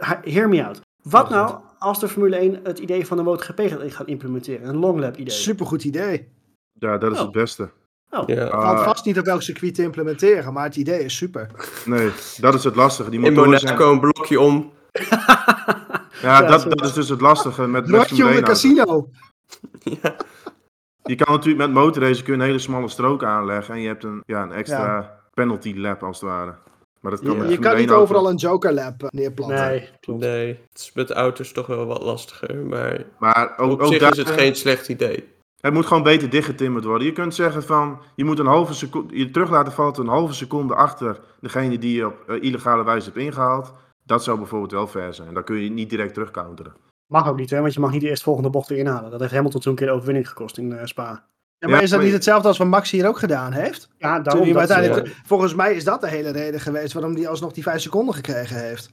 [0.00, 0.80] eh, hear me out.
[1.02, 4.68] Wat nou als de Formule 1 het idee van de MotoGP gaat, gaat implementeren?
[4.68, 5.30] Een long lap idee.
[5.34, 6.28] Supergoed idee.
[6.72, 7.24] Ja, dat is Oh.
[7.24, 7.70] het beste.
[8.10, 8.44] Ja.
[8.44, 11.50] Ah, Valt vast niet op welk circuit te implementeren, maar het idee is super.
[11.84, 13.10] Nee, dat is het lastige.
[13.10, 13.46] Die In zijn...
[13.48, 14.72] Monaco een blokje om.
[16.22, 18.62] Ja, dat, dat is dus het lastige met, met Rotje om de 1 auto's.
[18.62, 19.08] casino.
[20.02, 20.16] Ja.
[21.02, 24.04] Je kan natuurlijk met motorrace kun je een hele smalle strook aanleggen en je hebt
[24.04, 26.54] een, ja, een extra penalty lap als het ware.
[27.00, 27.42] Maar dat kan Ja.
[27.44, 29.66] Je kan niet 1 auto- overal een Joker Lab eh, neerplanten.
[29.66, 30.20] Nee, klopt.
[30.20, 32.56] Nee, het is met auto's toch wel wat lastiger.
[32.56, 35.28] Maar Maar ook, op ook zich daar, is het geen slecht idee.
[35.60, 37.06] Het moet gewoon beter dichtgetimmerd worden.
[37.06, 40.10] Je kunt zeggen van, je moet een halve seconde, je terug laten vallen tot een
[40.10, 43.72] halve seconde achter degene die je op eh, illegale wijze hebt ingehaald.
[44.04, 45.34] Dat zou bijvoorbeeld wel fair zijn.
[45.34, 46.72] Dan kun je niet direct terugcounteren.
[47.06, 49.10] Mag ook niet, hè, want je mag niet de eerstvolgende bocht weer inhalen.
[49.10, 51.26] Dat heeft Hamilton toen een keer de overwinning gekost in eh, Spa.
[51.58, 53.88] Ja, maar Ja, is dat maar- niet hetzelfde als wat Max hier ook gedaan heeft?
[53.98, 56.92] Ja, Toen daarom hij dat, uiteindelijk, eh, Volgens mij is dat de hele reden geweest
[56.92, 58.90] waarom hij alsnog die vijf seconden gekregen heeft.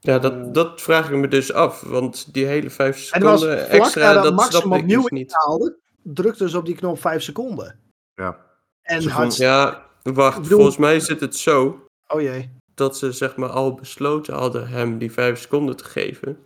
[0.00, 1.80] Ja, dat, dat vraag ik me dus af.
[1.80, 5.00] Want die hele vijf En dat was seconden extra, dat Max snap hem ik opnieuw
[5.00, 5.30] dus niet.
[5.30, 7.78] inhaalde, drukte ze op die knop vijf seconden.
[8.14, 8.38] Ja.
[8.82, 9.36] En Ze had...
[9.36, 10.42] Ja, wacht.
[10.42, 12.50] Bedoel- Volgens mij zit het zo Oh jee.
[12.74, 16.38] dat ze zeg maar al besloten hadden hem die vijf seconden te geven.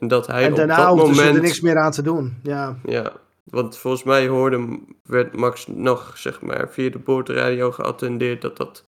[0.00, 1.36] En dat hij En op daarna dat hoefden ze moment...
[1.36, 2.36] er niks meer aan te doen.
[2.42, 2.76] Ja.
[2.84, 3.12] Ja,
[3.44, 8.84] want volgens mij hoorde, werd Max nog zeg maar via de boordradio geattendeerd dat dat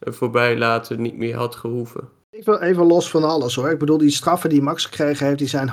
[0.00, 2.08] voorbij laten niet meer had gehoeven.
[2.30, 3.70] Even, even los van alles hoor.
[3.70, 5.68] Ik bedoel, die straffen die Max gekregen heeft, die zijn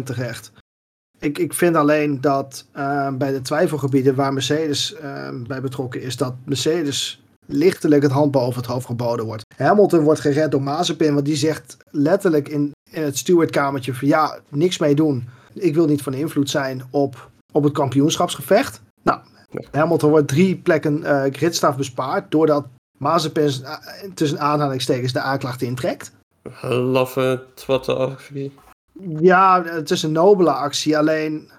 [0.00, 0.52] 100% terecht.
[1.18, 6.16] Ik, ik vind alleen dat eh, bij de twijfelgebieden waar Mercedes eh, bij betrokken is,
[6.16, 9.44] dat Mercedes lichtelijk het hand boven het hoofd geboden wordt.
[9.56, 14.38] Hamilton wordt gered door Mazepin, want die zegt letterlijk in, in het stewardkamertje van ja,
[14.48, 15.28] niks mee doen.
[15.54, 18.80] Ik wil niet van invloed zijn op, op het kampioenschapsgevecht.
[19.02, 19.20] Nou,
[19.70, 22.66] Hamilton wordt drie plekken gridstraf bespaard doordat
[22.98, 23.74] Mazepin eh,
[24.14, 26.12] tussen aanhalingstekens de aanklacht intrekt.
[26.62, 28.16] Laffe twatte.
[29.20, 30.98] Ja, het is een nobele actie.
[30.98, 31.50] Alleen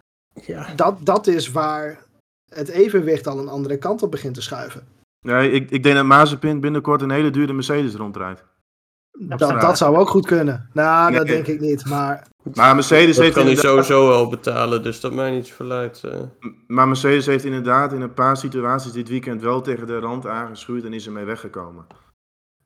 [0.46, 0.74] Ja.
[0.76, 2.04] dat, dat is waar
[2.50, 4.88] het evenwicht al een andere kant op begint te schuiven.
[5.26, 8.44] Nee, ik, ik denk dat Mazepin binnenkort een hele dure Mercedes rondrijdt.
[9.12, 10.70] Dat, dat zou ook goed kunnen.
[10.74, 11.34] Nou, dat Nee.
[11.36, 11.86] denk ik niet.
[11.86, 15.56] Maar Maar Mercedes, Dat heeft kan hij inderdaad, sowieso al betalen, dus dat mij niet
[15.70, 16.04] uit.
[16.04, 16.20] eh.
[16.68, 20.84] maar Mercedes heeft inderdaad in een paar situaties dit weekend wel tegen de rand aangeschuurd
[20.86, 21.86] en is ermee weggekomen.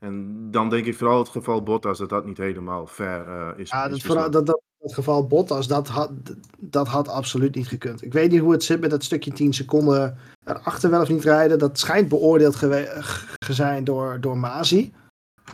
[0.03, 3.69] En dan denk ik vooral het geval Bottas dat dat niet helemaal fair eh, is.
[3.69, 6.11] ja, is dat, vooral, dat, dat, het geval Bottas, dat had,
[6.59, 8.03] dat had absoluut niet gekund.
[8.03, 11.23] Ik weet niet hoe het zit met dat stukje 10 seconden erachter wel of niet
[11.23, 11.59] rijden.
[11.59, 14.93] Dat schijnt beoordeeld g- zijn door, door Masi.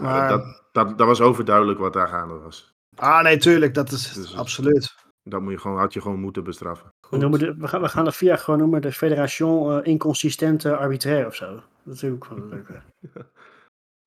[0.01, 2.73] Maar dat, dat, dat was overduidelijk wat daar gaande was.
[2.95, 4.95] ah nee, tuurlijk, dat is Dus- absoluut.
[5.23, 6.85] Dat moet je gewoon, had je gewoon moeten bestraffen.
[6.99, 7.19] we, Goed.
[7.19, 11.27] noemen de, we, gaan, we gaan de VIA gewoon noemen de Federation eh, Inconsistente Arbitraire
[11.27, 11.61] of zo.
[11.83, 12.81] Dat is ook wel een leuke.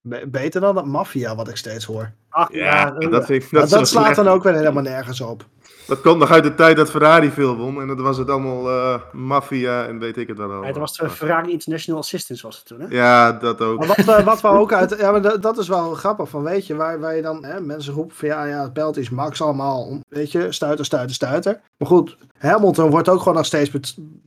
[0.02, 2.12] Be- beter dan dat maffia wat ik steeds hoor.
[2.28, 5.44] Ach, ja, dat, vind ik, Dat, dat, dat slaat dan ook weer helemaal nergens op.
[5.86, 7.80] Dat komt nog uit de tijd dat Ferrari veel won.
[7.80, 10.64] En dat was het allemaal eh maffia en weet ik het wel allemaal.
[10.64, 12.86] Ja, dat was de Ferrari International Assistance was het toen, hè?
[12.88, 13.78] Ja, dat ook.
[13.78, 14.96] Maar wat, eh, wat we ook uit.
[14.98, 16.28] Ja, maar dat, dat is wel grappig.
[16.28, 18.96] Van weet je, waar, waar je dan hè, mensen roepen van ja, ja, het belt
[18.96, 19.98] is Max allemaal.
[20.08, 21.60] Weet je, stuiter, stuiter, stuiter.
[21.76, 23.70] Maar goed, Hamilton wordt ook gewoon nog steeds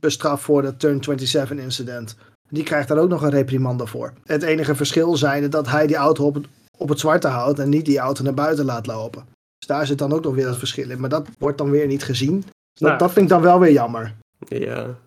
[0.00, 2.16] bestraft voor de Turn 27 incident.
[2.48, 4.12] Die krijgt daar ook nog een reprimande voor.
[4.24, 7.68] Het enige verschil zijn dat hij die auto op het, op het zwarte houdt en
[7.68, 9.24] niet die auto naar buiten laat lopen.
[9.58, 11.00] Dus daar zit dan ook nog weer het verschil in.
[11.00, 12.44] Maar dat wordt dan weer niet gezien.
[12.74, 12.98] Dat, Nou.
[12.98, 14.14] dat vind ik dan wel weer jammer.
[14.48, 14.98] Ja,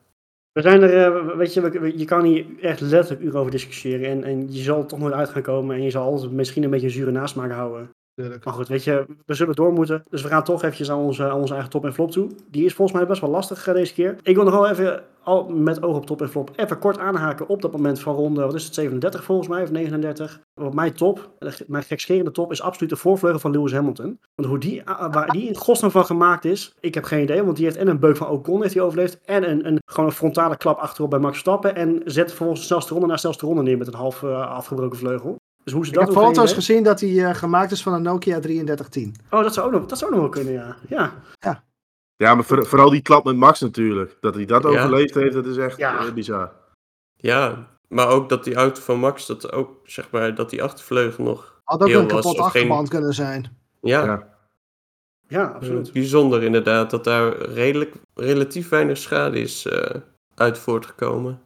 [0.51, 4.09] We zijn er, eh, weet je, je kan hier echt letterlijk uren over discussiëren.
[4.09, 5.75] En, en je zal er toch nooit uit gaan komen.
[5.75, 7.89] En je zal altijd misschien een beetje een zure nasmaak houden.
[8.43, 10.03] Maar goed, weet je, we zullen door moeten.
[10.09, 12.29] Dus we gaan toch eventjes aan onze, onze eigen top en flop toe.
[12.51, 14.15] Die is volgens mij best wel lastig eh, deze keer.
[14.21, 17.47] Ik wil nog wel even, al met oog op top en flop, even kort aanhaken
[17.47, 20.39] op dat moment van ronde, wat is het, 37 volgens mij, of 39.
[20.53, 21.31] Wat mijn top,
[21.67, 24.19] mijn gekscherende top, is absoluut de voorvleugel van Lewis Hamilton.
[24.35, 27.43] Want hoe die, waar die in godsnaam van gemaakt is, ik heb geen idee.
[27.43, 29.19] Want die heeft en een beuk van Ocon heeft hij overleefd.
[29.25, 31.75] En een, een, gewoon een frontale klap achterop bij Max Verstappen.
[31.75, 34.97] En zet vervolgens de snelste ronde na snelste ronde neer met een half eh, afgebroken
[34.97, 35.37] vleugel.
[35.63, 38.01] Dus hoe ze Ik dat heb foto's gezien dat hij eh, gemaakt is van een
[38.01, 39.15] Nokia 3310.
[39.29, 40.75] Oh, dat zou ook nog, dat zou ook nog wel kunnen, ja.
[40.87, 41.13] Ja,
[42.15, 44.17] Ja, maar voor- vooral die klap met Max natuurlijk.
[44.19, 44.69] Dat hij dat Ja.
[44.69, 45.99] overleefd heeft, dat is echt Ja.
[46.05, 46.51] eh, bizar.
[47.15, 51.23] Ja, maar ook dat die auto van Max, dat ook, zeg maar, dat die achtervleugel
[51.23, 51.61] nog...
[51.63, 53.57] Had ook Heel een kapot geen- achterband kunnen zijn.
[53.81, 54.27] Ja, Ja.
[55.27, 55.93] ja absoluut.
[55.93, 59.95] bijzonder inderdaad, dat daar redelijk, relatief weinig schade is eh,
[60.35, 61.41] uit voortgekomen.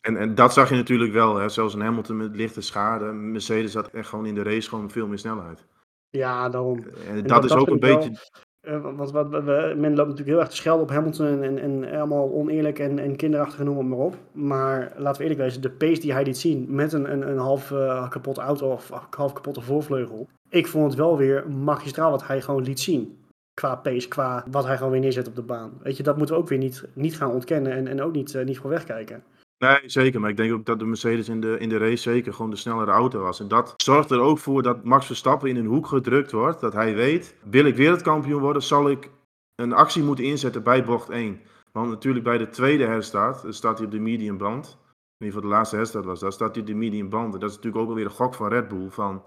[0.00, 1.36] En, en dat zag je natuurlijk wel.
[1.36, 1.48] Hè.
[1.48, 3.04] Zelfs een Hamilton met lichte schade.
[3.12, 5.64] Mercedes had echt gewoon in de race gewoon veel meer snelheid.
[6.10, 6.78] Ja, daarom.
[7.08, 8.16] En dat- dat is dat ook een wel- beetje...
[8.60, 11.58] Eh, want wat, wat- we- men loopt natuurlijk heel erg te schelden op Hamilton en,
[11.58, 14.16] en, en allemaal oneerlijk en, en kinderachtig noem het maar op.
[14.32, 17.38] Maar laten we eerlijk wezen, de pace die hij liet zien met een, een, een
[17.38, 20.28] half eh, kapotte auto of half kapotte voorvleugel.
[20.48, 23.18] Ik vond het wel weer magistraal wat hij gewoon liet zien.
[23.54, 25.72] Qua pace, qua wat hij gewoon weer neerzet op de baan.
[25.82, 28.34] Weet je, dat moeten we ook weer niet, niet gaan ontkennen en, en ook niet,
[28.34, 29.22] eh, niet voor wegkijken.
[29.58, 30.20] Nee, zeker.
[30.20, 32.56] Maar ik denk ook dat de Mercedes in de, in de race zeker gewoon de
[32.56, 33.40] snellere auto was.
[33.40, 36.60] En dat zorgt er ook voor dat Max Verstappen in een hoek gedrukt wordt.
[36.60, 39.10] Dat hij weet, wil ik wereldkampioen worden, zal ik
[39.54, 41.40] een actie moeten inzetten bij bocht 1.
[41.72, 44.66] Want natuurlijk bij de tweede herstart staat hij op de medium band.
[44.66, 47.34] In ieder geval de laatste herstart was dat, staat hij op de medium band.
[47.34, 48.88] En dat is natuurlijk ook alweer een gok van Red Bull.
[48.88, 49.22] Van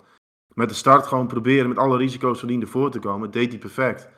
[0.53, 3.31] met de start gewoon proberen met alle risico's van die ervoor te komen.
[3.31, 4.09] deed hij perfect.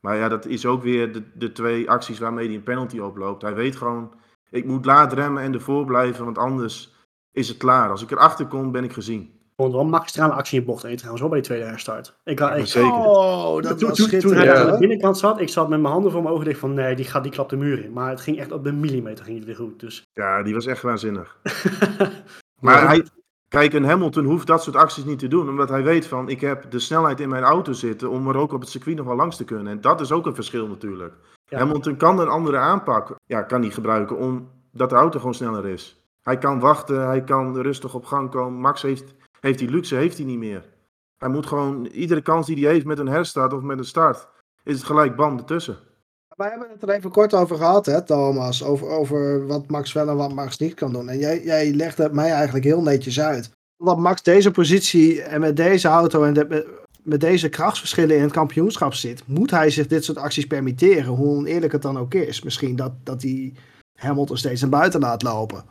[0.00, 3.42] Maar ja, dat is ook weer de, de twee acties waarmee hij een penalty oploopt.
[3.42, 4.12] Hij weet gewoon,
[4.50, 6.94] ik moet laat remmen en ervoor blijven, want anders
[7.32, 7.90] is het klaar.
[7.90, 9.22] Als ik erachter kom, ben ik gezien.
[9.22, 12.16] Ik vond wel een magistrale actie in bocht 1 trouwens, wel bij die tweede herstart.
[12.24, 12.76] Ik, had-.
[12.76, 14.48] Oh, dat toen, was toen, toen hij schitterend.
[14.48, 14.72] aan Ja.
[14.72, 17.04] de binnenkant zat, ik zat met mijn handen voor mijn ogen dicht van nee, die,
[17.04, 17.92] gaat, die klapt de muur in.
[17.92, 19.80] Maar het ging echt op de millimeter ging het weer goed.
[19.80, 20.02] Dus.
[20.12, 21.36] Ja, die was echt waanzinnig.
[22.60, 23.04] Maar hij,
[23.48, 26.40] kijk, een Hamilton hoeft dat soort acties niet te doen, omdat hij weet van, ik
[26.40, 29.16] heb de snelheid in mijn auto zitten om er ook op het circuit nog wel
[29.16, 29.66] langs te kunnen.
[29.72, 31.14] En dat is ook een verschil natuurlijk.
[31.50, 31.58] Ja.
[31.58, 36.04] Hamilton kan een andere aanpak, ja, kan hij gebruiken omdat de auto gewoon sneller is.
[36.22, 38.60] Hij kan wachten, hij kan rustig op gang komen.
[38.60, 40.64] Max heeft, heeft die luxe, heeft hij niet meer.
[41.16, 44.28] Hij moet gewoon, iedere kans die hij heeft met een herstart of met een start,
[44.64, 45.78] is het gelijk bam ertussen.
[46.36, 48.64] Wij hebben het er even kort over gehad, hè, Thomas.
[48.64, 51.08] Over, over wat Max wel en wat Max niet kan doen.
[51.08, 53.50] En jij, jij legde het mij eigenlijk heel netjes uit.
[53.76, 58.32] Omdat Max deze positie en met deze auto en de- met, deze krachtsverschillen in het
[58.32, 61.14] kampioenschap zit, moet hij zich dit soort acties permitteren.
[61.14, 62.42] Hoe oneerlijk het dan ook is.
[62.42, 63.52] Misschien dat, dat hij
[63.98, 65.64] Hamilton steeds naar buiten laat lopen.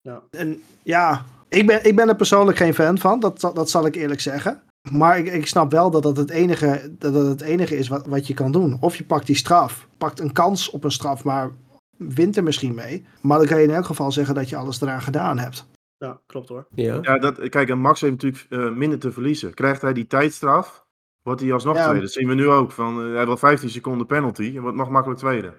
[0.00, 0.22] Ja.
[0.30, 3.20] En ja, ik ben, ik ben er persoonlijk geen fan van.
[3.20, 4.62] Dat, dat, dat zal ik eerlijk zeggen.
[4.90, 8.06] Maar ik, ik snap wel dat dat het enige, dat dat het enige is wat,
[8.06, 8.76] wat je kan doen.
[8.80, 11.50] Of je pakt die straf, pakt een kans op een straf, maar
[11.96, 13.04] wint er misschien mee.
[13.20, 15.66] Maar dan kan je in elk geval zeggen dat je alles eraan gedaan hebt.
[16.02, 16.66] Ja, klopt hoor.
[16.74, 16.98] Ja.
[17.02, 19.54] Ja, dat, kijk, en Max heeft natuurlijk eh, minder te verliezen.
[19.54, 20.84] Krijgt hij die tijdstraf,
[21.22, 21.82] wordt hij alsnog Ja.
[21.82, 22.00] tweede.
[22.00, 22.72] Dat zien we nu ook.
[22.72, 25.52] Van, eh, hij heeft wel 15 seconden penalty en wordt nog makkelijk tweede.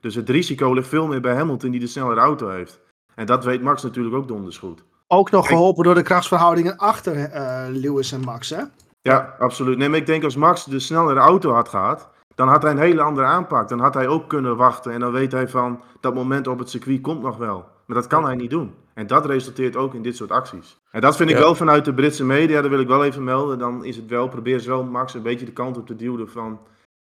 [0.00, 2.80] Dus het risico ligt veel meer bij Hamilton die de snellere auto heeft.
[3.14, 4.84] En dat weet Max natuurlijk ook donders goed.
[5.06, 5.54] Ook nog Kijk.
[5.56, 8.62] geholpen door de krachtsverhoudingen achter eh, Lewis en Max, hè?
[9.02, 9.78] Ja, absoluut.
[9.78, 12.78] Nee, maar ik denk als Max de snellere auto had gehad, dan had hij een
[12.78, 13.68] hele andere aanpak.
[13.68, 16.70] Dan had hij ook kunnen wachten en dan weet hij van dat moment op het
[16.70, 17.64] circuit komt nog wel.
[17.86, 18.74] Maar dat kan hij niet doen.
[18.98, 20.80] En dat resulteert ook in dit soort acties.
[20.90, 21.42] En dat vind ik Ja.
[21.42, 23.58] wel vanuit de Britse media, dat wil ik wel even melden.
[23.58, 26.28] Dan is het wel, probeer ze wel Max een beetje de kant op te duwen
[26.30, 26.58] van,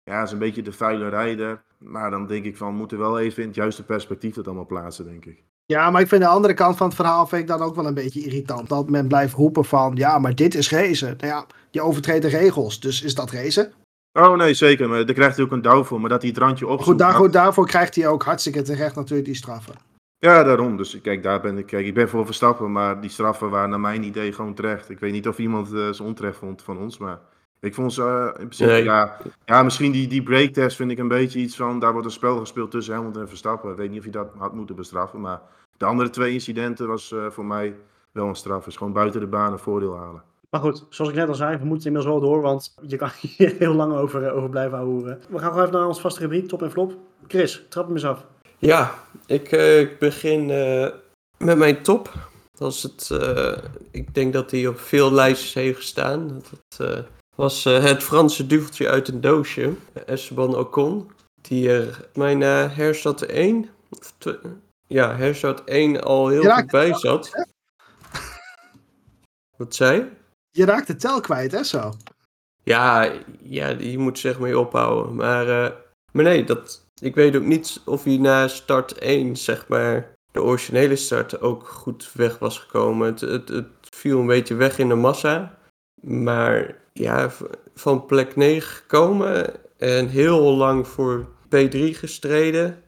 [0.04, 1.62] ja, is een beetje de vuile rijder.
[1.78, 4.66] Maar dan denk ik van, we moeten wel even in het juiste perspectief dat allemaal
[4.66, 5.42] plaatsen, denk ik.
[5.66, 7.86] Ja, maar ik vind de andere kant van het verhaal vind ik dan ook wel
[7.86, 8.68] een beetje irritant.
[8.68, 11.14] Dat men blijft roepen van, ja, maar dit is racen.
[11.18, 13.72] Nou ja, je overtreedt de regels, dus is dat racen?
[14.12, 14.88] Oh nee, zeker.
[14.88, 16.00] Maar daar krijgt hij ook een douw voor.
[16.00, 16.88] Maar dat hij het randje opzoekt.
[16.88, 19.74] Goed, daar, goed, daarvoor krijgt hij ook hartstikke terecht natuurlijk die straffen.
[20.20, 20.76] Ja, daarom.
[20.76, 23.80] Dus kijk, daar ben ik, kijk, ik ben voor Verstappen, maar die straffen waren naar
[23.80, 24.90] mijn idee gewoon terecht.
[24.90, 27.18] Ik weet niet of iemand eh, ze onterecht vond van ons, maar
[27.60, 28.84] ik vond ze eh, in principe, Nee.
[28.84, 32.12] ja, ja, misschien die, die breaktest vind ik een beetje iets van, daar wordt een
[32.12, 33.70] spel gespeeld tussen Hamilton en Verstappen.
[33.70, 35.40] Ik weet niet of je dat had moeten bestraffen, maar
[35.76, 37.76] de andere twee incidenten was eh, voor mij
[38.12, 38.66] wel een straf.
[38.66, 40.22] Is gewoon buiten de baan een voordeel halen.
[40.50, 43.10] Maar goed, zoals ik net al zei, we moeten inmiddels wel door, want je kan
[43.20, 45.20] hier heel lang over, eh, over blijven houden.
[45.28, 46.96] We gaan gewoon even naar ons vaste rubriek, top en flop.
[47.26, 48.26] Chris, trap hem eens af.
[48.60, 50.88] Ja, ik, eh, ik begin eh,
[51.38, 52.28] met mijn top.
[52.52, 53.56] Dat is het, eh,
[53.90, 56.42] ik denk dat hij op veel lijstjes heeft gestaan.
[56.76, 57.04] Dat
[57.36, 59.74] was het Franse duveltje uit een doosje,
[60.06, 61.10] Esteban Ocon.
[61.40, 64.40] Die er mijn eh herstad 1, of twe-
[64.86, 67.30] ja, herstad 1 al heel goed bij zat.
[69.56, 70.08] Wat zei
[70.50, 70.64] je?
[70.64, 71.92] Raakt de tel kwijt, hè, zo.
[72.62, 75.14] Ja, ja, je moet zeg maar je ophouden.
[75.14, 75.46] Maar,
[76.12, 80.42] maar nee, dat, ik weet ook niet of hij na start 1, zeg maar, de
[80.42, 83.06] originele start ook goed weg was gekomen.
[83.06, 85.58] Het, het, het viel een beetje weg in de massa.
[86.02, 87.30] Maar ja,
[87.74, 92.82] van plek 9 gekomen en heel lang voor P3 gestreden.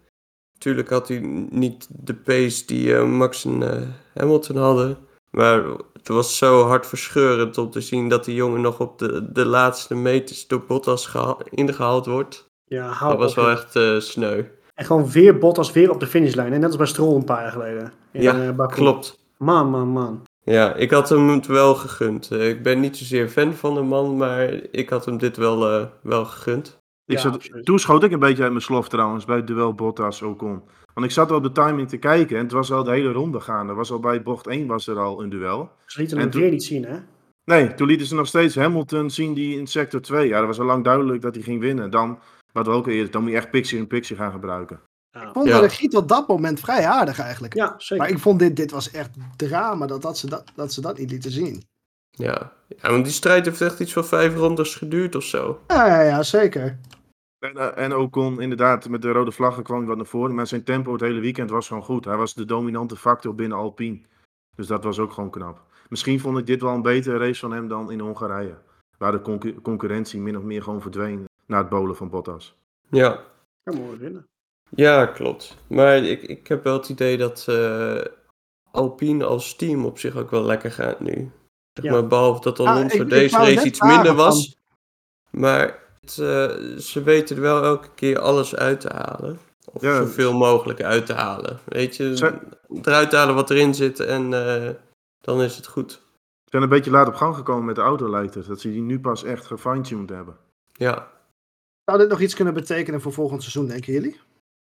[0.53, 1.19] Natuurlijk had hij
[1.51, 4.99] niet de pace die eh, Max en eh, Hamilton hadden.
[5.31, 9.45] Maar het was zo hartverscheurend om te zien dat die jongen nog op de, de
[9.45, 12.51] laatste meters door Bottas geha- ingehaald wordt.
[12.73, 14.43] Ja, hou Dat was op, wel echt eh, sneu.
[14.75, 16.53] En gewoon weer Bottas weer op de finishlijn.
[16.53, 17.93] En net als bij Stroll een paar jaar geleden.
[18.13, 18.67] In, Ja, eh.
[18.67, 19.19] Klopt.
[19.39, 20.23] Man, man, man.
[20.45, 22.31] Ja, ik had hem het wel gegund.
[22.31, 25.69] Eh, ik ben niet zozeer fan van de man, maar ik had hem dit wel,
[25.71, 26.79] eh, wel gegund.
[27.07, 29.75] Ik Ja, zat, toen schoot ik een beetje uit mijn slof trouwens bij het duel
[29.75, 30.63] Bottas Ocon.
[30.95, 33.13] Want ik zat al op de timing te kijken en het was al de hele
[33.13, 33.73] ronde gaande.
[33.75, 35.71] Was al bij bocht 1 was er al een duel.
[35.87, 36.97] Ze lieten En hem toen- weer niet zien, hè?
[37.45, 40.29] Nee, toen lieten ze nog steeds Hamilton zien die in sector 2.
[40.29, 41.91] Ja, dat was al lang duidelijk dat hij ging winnen.
[41.91, 42.19] Dan,
[42.53, 44.81] wat we ook al eerder, dan moet je echt picture in picture gaan gebruiken.
[45.11, 45.55] Ja, Ik vond Ja.
[45.61, 47.55] de regie tot dat moment vrij aardig eigenlijk.
[47.55, 47.97] ja zeker.
[47.97, 50.99] Maar ik vond dit, dit was echt drama dat, dat, ze dat, dat ze dat
[50.99, 51.63] niet lieten zien.
[52.11, 52.53] Ja.
[52.69, 55.61] ja, want die strijd heeft echt iets van vijf rondes geduurd of zo.
[55.67, 56.79] Ja, ja, ja zeker.
[57.39, 60.35] En, eh, en Ocon, inderdaad, met de rode vlaggen kwam hij wat naar voren.
[60.35, 62.05] Maar zijn tempo het hele weekend was gewoon goed.
[62.05, 64.01] Hij was de dominante factor binnen Alpine.
[64.57, 65.61] Dus dat was ook gewoon knap.
[65.89, 68.59] Misschien vond ik dit wel een betere race van hem dan in Hongarije.
[68.99, 72.55] Waar de concu- concurrentie min of meer gewoon verdween na het bolen van Bottas.
[72.91, 73.21] Ja,
[73.63, 74.27] Kan mooi winnen.
[74.71, 75.57] ja klopt.
[75.67, 78.01] Maar ik, ik heb wel het idee dat eh,
[78.71, 81.31] Alpine als team op zich ook wel lekker gaat nu.
[81.73, 81.93] Zeg Ja.
[81.93, 84.57] maar, behalve dat Ah, Alonso ik- ik deze race iets minder van- was.
[85.31, 89.39] Maar het, eh, ze weten er wel elke keer alles uit te halen.
[89.73, 89.97] Of Ja.
[89.97, 91.59] zoveel mogelijk uit te halen.
[91.65, 92.39] Weet je, Ze-
[92.83, 94.71] eruit te halen wat erin zit en eh,
[95.21, 95.91] dan is het goed.
[95.93, 98.47] Ze zijn een beetje laat op gang gekomen met de auto, lijkt het.
[98.47, 100.37] Dat ze die nu pas echt gefine-tuned hebben.
[100.73, 101.12] Ja,
[101.93, 104.21] Zou dit nog iets kunnen betekenen voor volgend seizoen, denken jullie?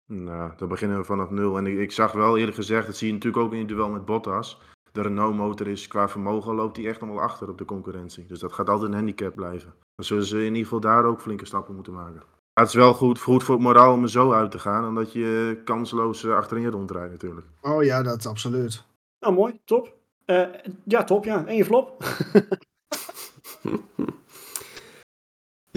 [0.05, 1.57] Nou, dan beginnen we vanaf nul.
[1.57, 3.89] En ik, ik zag wel eerlijk gezegd, dat zie je natuurlijk ook in het duel
[3.89, 4.61] met Bottas.
[4.91, 8.25] De Renault-motor is qua vermogen loopt die echt nog wel achter op de concurrentie.
[8.25, 9.73] Dus dat gaat altijd een handicap blijven.
[9.95, 12.23] Dan zullen ze in ieder geval daar ook flinke stappen moeten maken.
[12.23, 14.87] Maar het is wel goed, goed voor het moraal om er zo uit te gaan.
[14.87, 17.47] Omdat je kansloos eh, achterin je rondrijdt natuurlijk.
[17.61, 18.83] Oh ja, dat absoluut.
[19.19, 19.59] Nou, mooi.
[19.65, 19.95] Top.
[20.25, 20.47] Eh,
[20.83, 21.45] ja, top, ja.
[21.45, 22.03] En je flop?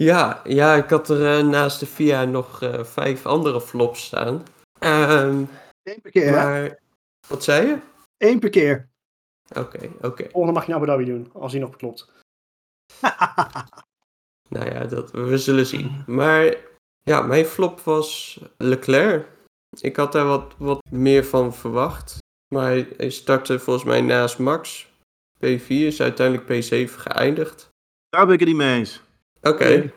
[0.02, 4.42] Ja, ja, ik had er eh, naast de VIA nog eh, vijf andere flops staan.
[4.78, 5.44] Ehm,
[5.82, 6.32] Eén per keer, hè?
[6.32, 6.78] maar,
[7.28, 7.78] wat zei je?
[8.16, 8.88] Eén per keer.
[9.56, 10.28] Oké, oké.
[10.30, 12.08] Volgende mag je Abu Dhabi doen, als die nog klopt.
[14.48, 16.04] Nou ja, dat, we zullen zien.
[16.06, 16.56] Maar
[17.02, 19.26] ja, mijn flop was Leclerc.
[19.80, 22.18] Ik had daar wat, wat meer van verwacht.
[22.54, 24.88] Maar hij, hij startte volgens mij naast Max.
[25.36, 27.68] P4 is uiteindelijk P7 geëindigd.
[28.08, 29.02] Daar ben ik het niet mee eens.
[29.42, 29.92] Oké.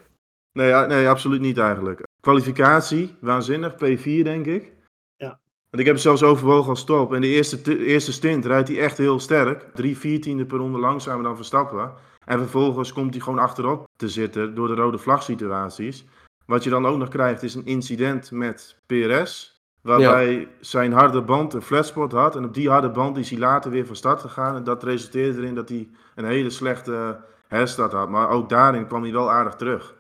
[0.54, 2.02] Nee, nee, absoluut niet eigenlijk.
[2.20, 3.74] Kwalificatie, waanzinnig.
[3.74, 4.72] P4 denk ik.
[5.16, 5.40] Ja.
[5.70, 7.14] Want ik heb het zelfs overwogen als top.
[7.14, 9.66] En de eerste, eerste stint rijdt hij echt heel sterk.
[9.74, 11.94] Drie viertiende per ronde langzamer dan Verstappen.
[12.26, 16.06] En vervolgens komt hij gewoon achterop te zitten door de rode vlag situaties.
[16.46, 19.62] Wat je dan ook nog krijgt is een incident met PRS.
[19.82, 22.36] Waarbij zijn harde band een flatspot had.
[22.36, 24.56] En op die harde band is hij later weer van start gegaan.
[24.56, 28.10] En dat resulteerde erin dat hij een hele slechte herstart had.
[28.10, 29.96] Maar ook daarin kwam hij wel aardig terug.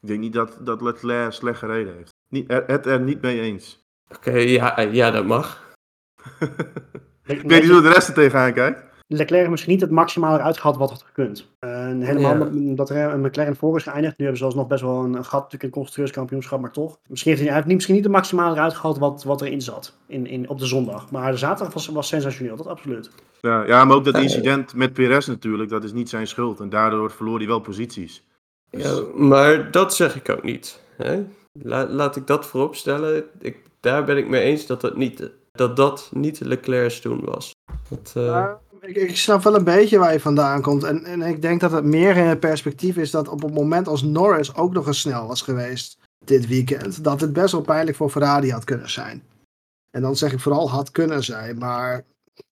[0.00, 2.14] Ik denk niet dat, dat Leclerc slecht gereden heeft.
[2.28, 3.86] Niet, er, het er niet mee eens.
[4.08, 5.74] Oké, ja, ja, dat mag.
[7.26, 8.85] Ik weet niet hoe de rest er tegenaan kijkt.
[9.08, 11.48] Leclerc heeft misschien niet het maximale eruit gehad wat had gekund.
[11.58, 12.38] En helemaal Ja.
[12.38, 14.18] dat- dat er een McLaren voor is geëindigd.
[14.18, 16.98] Nu hebben ze alsnog best wel een, een gat, natuurlijk een constructeurskampioenschap, maar toch.
[17.08, 20.26] Misschien heeft hij, niet, misschien niet het maximale eruit gehaald wat, wat erin zat in,
[20.26, 21.10] in, op de zondag.
[21.10, 23.10] Maar de zaterdag was, was sensationeel, dat absoluut.
[23.40, 26.60] Ja, ja, maar ook dat incident met PRS natuurlijk, dat is niet zijn schuld.
[26.60, 28.24] En daardoor verloor hij wel posities.
[28.70, 30.80] Dus- Ja, maar dat zeg ik ook niet.
[30.96, 31.22] Hè?
[31.62, 33.24] La- laat ik dat vooropstellen.
[33.40, 37.54] Ik, daar ben ik mee eens dat dat niet, dat dat niet Leclerc's doen was.
[37.88, 38.50] Dat, eh,
[38.86, 40.84] ik, ik snap wel een beetje waar je vandaan komt.
[40.84, 43.88] En, en ik denk dat het meer in het perspectief is dat op het moment
[43.88, 47.96] als Norris ook nog eens snel was geweest dit weekend, dat het best wel pijnlijk
[47.96, 49.22] voor Ferrari had kunnen zijn.
[49.90, 52.04] En dan zeg ik vooral had kunnen zijn, maar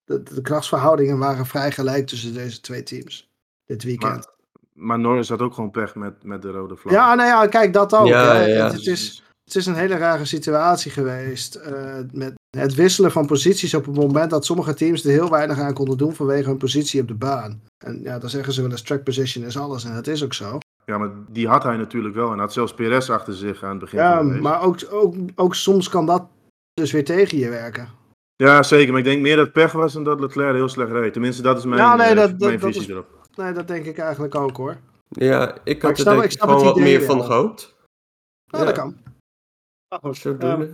[0.05, 3.31] de, de krachtsverhoudingen waren vrij gelijk tussen deze twee teams
[3.65, 4.27] dit weekend.
[4.27, 4.35] Maar,
[4.73, 6.95] maar Norris had ook gewoon pech met, met de rode vlag.
[6.95, 8.07] ja, nou ja, kijk, dat ook.
[8.07, 8.65] Ja, ja.
[8.65, 11.55] Het, het is, het is een hele rare situatie geweest.
[11.55, 15.59] eh, met het wisselen van posities op het moment dat sommige teams er heel weinig
[15.59, 17.63] aan konden doen vanwege hun positie op de baan.
[17.85, 19.85] En ja, dan zeggen ze wel eens track position is alles.
[19.85, 20.59] En dat is ook zo.
[20.85, 22.33] Ja, maar die had hij natuurlijk wel.
[22.33, 25.15] En had zelfs PRS achter zich aan het begin Ja, van de maar ook, ook,
[25.35, 26.27] ook soms kan dat
[26.75, 27.89] dus weer tegen je werken.
[28.37, 28.91] Ja, zeker.
[28.91, 31.13] Maar ik denk meer dat het pech was dan dat Leclerc heel slecht reed.
[31.13, 33.07] Tenminste, dat is mijn, Ja, nee, eh, dat- dat- mijn dat visie is- erop.
[33.37, 34.77] Nee, dat denk ik eigenlijk ook hoor.
[35.09, 37.75] Ja, ik had ik er snap- denk ik gewoon wat meer van gehoopt.
[38.51, 38.71] Nou, Ja.
[38.73, 38.97] dat kan.
[39.89, 40.17] Ah, goed.
[40.17, 40.65] Zodoende.
[40.67, 40.73] Ehm,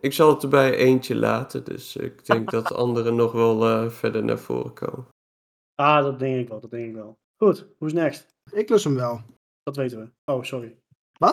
[0.00, 4.24] ik zal het erbij eentje laten, dus ik denk dat anderen nog wel eh, verder
[4.24, 5.06] naar voren komen.
[5.74, 7.18] ah, dat denk ik wel, dat denk ik wel.
[7.36, 8.26] Goed, who's next?
[8.50, 9.20] Ik lust hem wel.
[9.62, 10.32] Dat weten we.
[10.32, 10.76] Oh, sorry.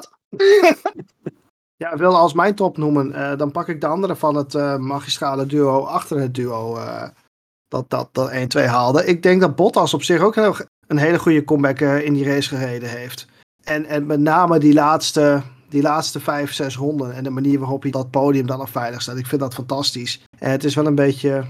[1.79, 4.55] Ja, ik wil als mijn top noemen, eh, dan pak ik de andere van het
[4.55, 7.09] eh, magistrale duo achter het duo eh,
[7.67, 9.05] dat, dat, dat 1-2 haalde.
[9.05, 10.35] Ik denk dat Bottas op zich ook
[10.87, 13.25] een hele goede comeback eh, in die race gereden heeft.
[13.63, 17.81] En, en met name die laatste, die laatste vijf, zes ronden en de manier waarop
[17.81, 19.17] hij dat podium dan nog veilig staat.
[19.17, 20.21] Ik vind dat fantastisch.
[20.39, 21.43] En het is wel een beetje,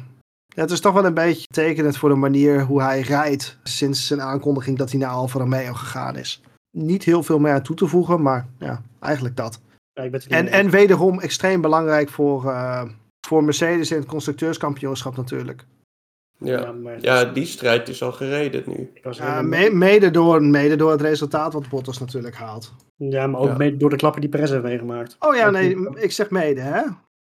[0.55, 4.21] het is toch wel een beetje tekenend voor de manier hoe hij rijdt sinds zijn
[4.21, 6.41] aankondiging dat hij naar Alfa Romeo gegaan is.
[6.71, 9.59] Niet heel veel meer aan toe te voegen, maar ja, eigenlijk dat.
[9.93, 12.83] Ja, ik ben En, mee en wederom extreem belangrijk voor, eh,
[13.27, 15.65] voor Mercedes in het constructeurskampioenschap natuurlijk.
[16.39, 16.71] Ja.
[16.71, 18.91] maar ja, die strijd is al gereden nu.
[19.03, 19.11] Ja,
[19.41, 22.73] helemaal- mede, door, mede door het resultaat wat Bottas natuurlijk haalt.
[22.95, 23.57] ja, maar ook Ja.
[23.57, 25.15] mee- door de klappen die Perez heeft meegemaakt.
[25.19, 26.81] Oh ja, nee, ik zeg mede hè.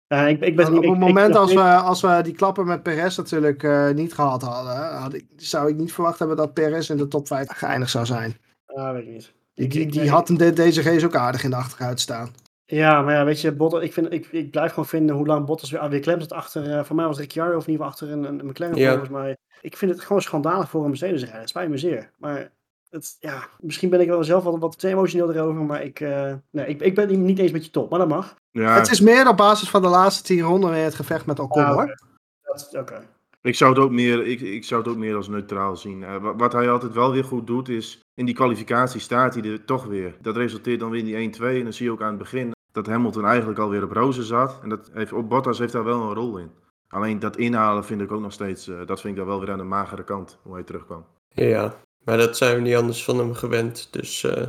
[0.07, 2.67] Ja, ik, ik ben Op het ik- moment ik- als we, als we die klappen
[2.67, 6.53] met Perez natuurlijk eh, niet gehad hadden, had ik, zou ik niet verwacht hebben dat
[6.55, 8.37] Perez in de top 5 geëindigd zou zijn.
[8.67, 9.33] Ah, weet ik niet.
[9.55, 12.01] Die, Ik- die, ik- die had hem de- deze race ook aardig in de achteruit
[12.01, 12.31] staan.
[12.75, 15.47] Ja, maar ja, weet je, Bottas, ik, vind, ik, ik blijf gewoon vinden hoe lang
[15.47, 18.07] Bottas weer, weer klem zat achter, eh voor mij was Ricciardo of in ieder geval
[18.09, 18.89] achter een, een McLaren Ja.
[18.91, 19.37] volgens mij.
[19.61, 22.11] Ik vind het gewoon schandalig voor een Mercedes rijden, het spijt me zeer.
[22.19, 22.51] Maar
[22.91, 26.33] het, ja, misschien ben ik wel zelf wat, wat te emotioneel erover, maar ik, eh,
[26.51, 28.35] nee, ik, ik ben het niet eens met je top, maar dat mag.
[28.51, 31.39] Ja, Het is meer op basis van de laatste 10 ronden weer het gevecht met
[31.39, 31.83] Ocon Ah, hoor.
[31.83, 31.95] oké.
[32.43, 33.07] Dat is- Oké.
[33.43, 36.03] Ik zou, het ook meer, ik, ik zou het ook meer als neutraal zien.
[36.05, 39.45] Eh, wa- wat hij altijd wel weer goed doet, is in die kwalificatie staat hij
[39.45, 40.15] er toch weer.
[40.21, 41.59] Dat resulteert dan weer in die 1-2.
[41.59, 44.59] En dan zie je ook aan het begin dat Hamilton eigenlijk alweer op rozen zat.
[44.63, 46.51] En dat heeft, op Bottas heeft daar wel een rol in.
[46.89, 49.51] Alleen dat inhalen vind ik ook nog steeds, eh, dat vind ik dan wel weer
[49.51, 51.05] aan de magere kant, hoe hij terugkwam.
[51.29, 54.47] Ja, maar dat zijn we niet anders van hem gewend, dus eh,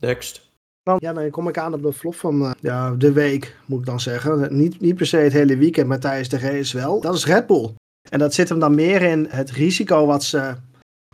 [0.00, 0.52] next.
[0.82, 3.78] Dan, ja, dan kom ik aan op de flop van eh, ja, de week, moet
[3.78, 4.56] ik dan zeggen.
[4.56, 7.00] Niet, niet per se het hele weekend, maar tijdens de race wel.
[7.00, 7.74] Dat is Red Bull.
[8.10, 10.54] En dat zit hem dan meer in het risico wat ze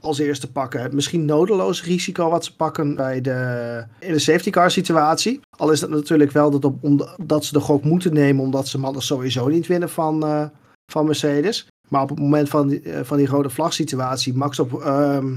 [0.01, 0.83] als eerste pakken.
[0.83, 5.41] Het misschien nodeloos risico wat ze pakken bij de, in de safety car situatie.
[5.57, 8.69] Al is dat natuurlijk wel dat, op, om, dat ze de gok moeten nemen, omdat
[8.69, 10.45] ze anders sowieso niet winnen van, eh,
[10.93, 11.67] van Mercedes.
[11.89, 15.37] Maar op het moment van die, eh, van die rode vlag situatie, Max op ehm,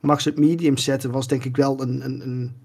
[0.00, 2.64] Max het medium zetten, was denk ik wel een, een, een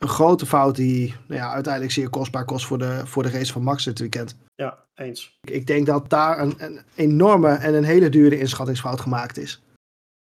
[0.00, 3.52] een grote fout die nou ja, uiteindelijk zeer kostbaar kost voor de, voor de race
[3.52, 4.36] van Max dit weekend.
[4.54, 5.38] Ja, eens.
[5.40, 9.62] Ik, ik denk dat daar een, een enorme en een hele dure inschattingsfout gemaakt is.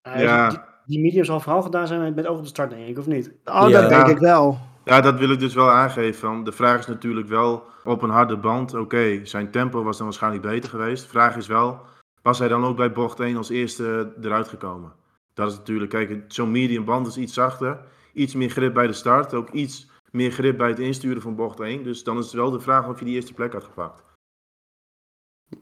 [0.08, 0.50] Uh, Ja.
[0.50, 3.08] Die, die medium zal vooral gedaan zijn met, oog op de start, denk ik, of
[3.08, 3.34] niet?
[3.46, 3.82] Oh, Ja.
[3.82, 4.60] dat denk ik wel.
[4.86, 6.20] Ja, dat wil ik dus wel aangeven.
[6.20, 6.44] Van.
[6.44, 8.74] De vraag is natuurlijk wel op een harde band.
[8.74, 11.04] Oké, zijn tempo was dan waarschijnlijk beter geweest.
[11.04, 11.80] De vraag is wel,
[12.22, 14.94] was hij dan ook bij bocht 1 als eerste eruit gekomen?
[15.34, 17.80] Dat is natuurlijk, kijk, zo'n medium band is iets zachter.
[18.14, 19.34] Iets meer grip bij de start.
[19.34, 21.84] Ook iets meer grip bij het insturen van bocht 1.
[21.84, 24.04] Dus dan is het wel de vraag of je die eerste plek had gepakt.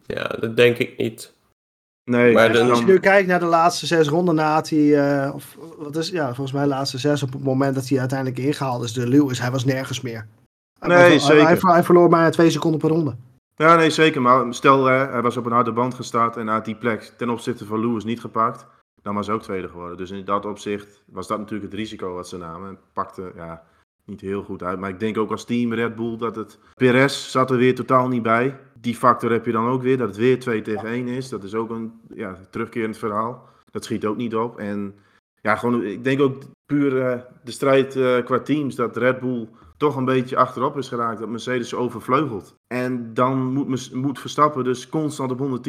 [0.06, 1.34] Ja, dat denk ik niet.
[2.04, 5.34] Nee, Maar dan- Als je nu kijkt naar de laatste zes ronden na hij, eh,
[5.36, 8.40] of wat is, ja, volgens mij de laatste zes op het moment dat hij uiteindelijk
[8.40, 10.28] ingehaald is, de Lewis, hij was nergens meer.
[10.80, 11.46] Hij Nee, hij- zeker.
[11.46, 13.16] Hij, hij verloor maar twee seconden per ronde.
[13.56, 14.22] Ja, nee, zeker.
[14.22, 17.30] Maar stel, hè, hij was op een harde band gestart en had die plek ten
[17.30, 18.66] opzichte van Lewis niet gepakt.
[19.02, 19.98] Dan was hij ook tweede geworden.
[19.98, 22.70] Dus in dat opzicht was dat natuurlijk het risico wat ze namen.
[22.70, 23.64] En pakte ja,
[24.06, 24.80] niet heel goed uit.
[24.80, 26.60] Maar ik denk ook als team Red Bull dat het...
[26.76, 28.60] Perez zat er weer totaal niet bij.
[28.82, 31.30] Die factor heb je dan ook weer, dat het weer 2 tegen 1 is.
[31.30, 33.50] Dat is ook een ja, terugkerend verhaal.
[33.72, 34.58] Dat schiet ook niet op.
[34.58, 34.96] En
[35.42, 39.50] ja, gewoon, ik denk ook puur eh, de strijd eh, qua teams, dat Red Bull
[39.78, 41.20] toch een beetje achterop is geraakt.
[41.20, 42.56] Dat Mercedes overvleugelt.
[42.68, 45.68] En dan moet, moet Verstappen dus constant op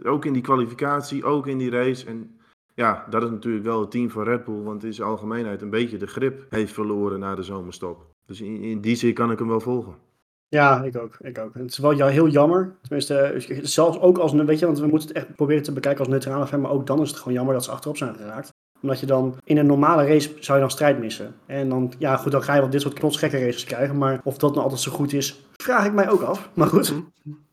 [0.00, 0.04] 110%.
[0.04, 2.06] Ook in die kwalificatie, ook in die race.
[2.06, 2.36] En
[2.74, 4.62] ja, dat is natuurlijk wel het team van Red Bull.
[4.62, 8.06] Want in zijn algemeenheid een beetje de grip heeft verloren na de zomerstop.
[8.26, 9.94] Dus in, in die zin kan ik hem wel volgen.
[10.52, 11.16] Ja, ik ook.
[11.20, 11.54] Ik ook.
[11.54, 12.74] Het is wel ja, heel jammer.
[12.82, 16.08] Tenminste, zelfs ook als, weet je, want we moeten het echt proberen te bekijken als
[16.08, 18.52] neutrale fan, maar ook dan is het gewoon jammer dat ze achterop zijn geraakt.
[18.82, 21.34] Omdat je dan in een normale race zou je dan strijd missen.
[21.46, 24.38] En dan, ja goed, dan ga je wel dit soort knotsgekke races krijgen, maar of
[24.38, 26.48] dat nou altijd zo goed is, vraag ik mij ook af.
[26.54, 26.94] Maar goed.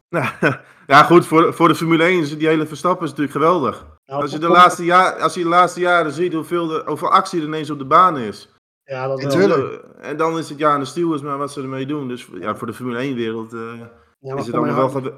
[0.10, 0.26] Nou,
[0.88, 3.86] ja, goed, voor, voor de Formule 1 is die hele Verstappen is natuurlijk geweldig.
[4.06, 7.12] Nou, Als je de laatste, jaar, als je de laatste jaren ziet hoeveel, de, hoeveel
[7.12, 8.50] actie er ineens op de baan is.
[8.90, 9.28] Ja, dat wel.
[9.30, 9.84] Natuurlijk.
[10.02, 12.08] En dan is het ja aan de stewards maar wat ze ermee doen.
[12.08, 15.14] Dus ja, voor de Formule 1 wereld eh, Ja, maar is het allemaal wel hart-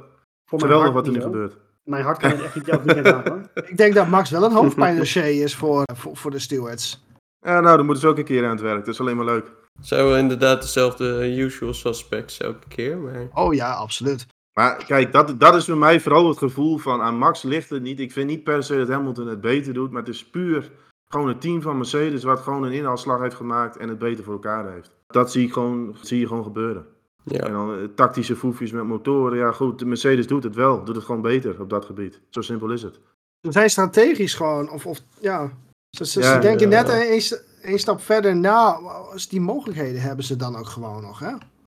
[0.45, 1.57] geweldig wat er nu gebeurt.
[1.83, 3.41] Mijn hart kan het echt niet elk weekend aan, hoor.
[3.69, 7.05] Ik denk dat Max wel een hoofdpijndossier is voor, voor, voor de stewards.
[7.39, 8.85] Ja, nou, dan moeten ze ook een keer aan het werk.
[8.85, 9.51] Dat is alleen maar leuk.
[9.89, 13.27] Wel inderdaad dezelfde usual suspects elke keer, maar...
[13.33, 14.25] Oh ja, absoluut.
[14.53, 17.81] Maar kijk, dat, dat is voor mij vooral het gevoel van aan Max ligt het
[17.81, 17.99] niet.
[17.99, 20.71] Ik vind niet per se dat Hamilton het beter doet, maar het is puur
[21.11, 24.33] Gewoon een team van Mercedes wat gewoon een inhaalslag heeft gemaakt en het beter voor
[24.33, 24.91] elkaar heeft.
[25.07, 26.85] Dat zie, ik gewoon, zie je gewoon gebeuren.
[27.27, 29.37] En Ja, dan eh, tactische foefjes met motoren.
[29.37, 30.83] Ja goed, de Mercedes doet het wel.
[30.83, 32.19] Doet het gewoon beter op dat gebied.
[32.29, 32.99] Zo simpel is het.
[33.41, 35.51] Ze zijn strategisch gewoon, of, of ja,
[35.89, 37.11] ze, ze, Ja, ze denken ja, net ja.
[37.11, 38.71] een, een stap verder na.
[39.11, 41.31] Als die mogelijkheden hebben ze dan ook gewoon nog, hè?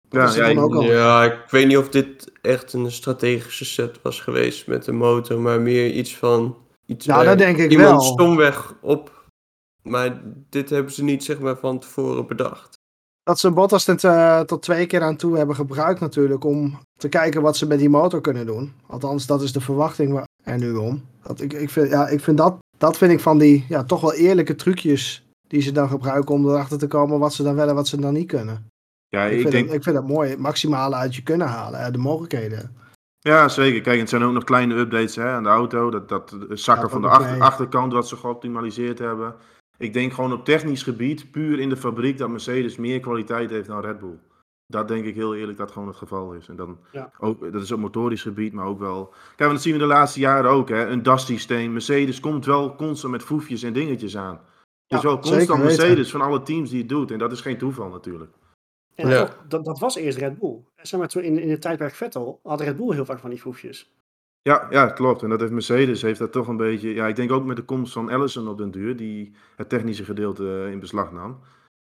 [0.09, 3.99] Ja, ja, ik- ook al- ja, ik weet niet of dit echt een strategische set
[4.03, 6.57] was geweest met de motor, maar meer iets van...
[6.87, 8.01] Iets waar dat denk ik iemand wel.
[8.01, 9.24] stomweg op...
[9.89, 12.75] Maar dit hebben ze niet zeg maar van tevoren bedacht.
[13.23, 17.09] Dat ze Bottas tot, eh, tot twee keer aan toe hebben gebruikt natuurlijk om te
[17.09, 18.73] kijken wat ze met die motor kunnen doen.
[18.87, 21.05] Althans, dat is de verwachting waar- er nu om.
[21.23, 24.01] Dat, ik, ik vind, ja, ik vind dat, dat vind ik van die ja, toch
[24.01, 27.69] wel eerlijke trucjes die ze dan gebruiken om erachter te komen wat ze dan wel
[27.69, 28.67] en wat ze dan niet kunnen.
[29.09, 30.31] ja, Ik, ik vind, denk, dat, ik vind dat mooi.
[30.31, 32.77] Het maximale uit je kunnen halen, eh, de mogelijkheden.
[33.19, 33.81] Ja, zeker.
[33.81, 35.91] Kijk, het zijn ook nog kleine updates hè, aan de auto.
[35.91, 39.35] Dat, dat de zakken Ja, van de achter, achterkant wat ze geoptimaliseerd hebben.
[39.85, 43.67] Ik denk gewoon op technisch gebied, puur in de fabriek, dat Mercedes meer kwaliteit heeft
[43.69, 44.19] dan Red Bull.
[44.67, 46.49] Dat denk ik heel eerlijk dat gewoon het geval is.
[46.49, 47.11] En dan Ja.
[47.19, 49.07] ook, dat is op motorisch gebied, maar ook wel.
[49.07, 50.69] Kijk, want dat zien we de laatste jaren ook.
[50.69, 50.87] Hè.
[50.87, 51.73] Een DAS-systeem.
[51.73, 54.35] Mercedes komt wel constant met foefjes en dingetjes aan.
[54.35, 54.43] Het
[54.87, 55.63] Ja, is wel constant.
[55.63, 57.11] Mercedes van alle teams die het doet.
[57.11, 58.31] En dat is geen toeval natuurlijk.
[58.95, 59.31] En Ja.
[59.49, 60.57] dat, dat was eerst Red Bull.
[60.83, 63.41] Zeg maar, toen in, in het tijdperk Vettel had Red Bull heel vaak van die
[63.41, 63.93] foefjes.
[64.45, 65.23] Ja, ja, klopt.
[65.23, 66.95] En dat heeft Mercedes heeft dat toch een beetje.
[66.95, 70.05] Ja, ik denk ook met de komst van Allison op den duur, die het technische
[70.05, 71.39] gedeelte eh, in beslag nam.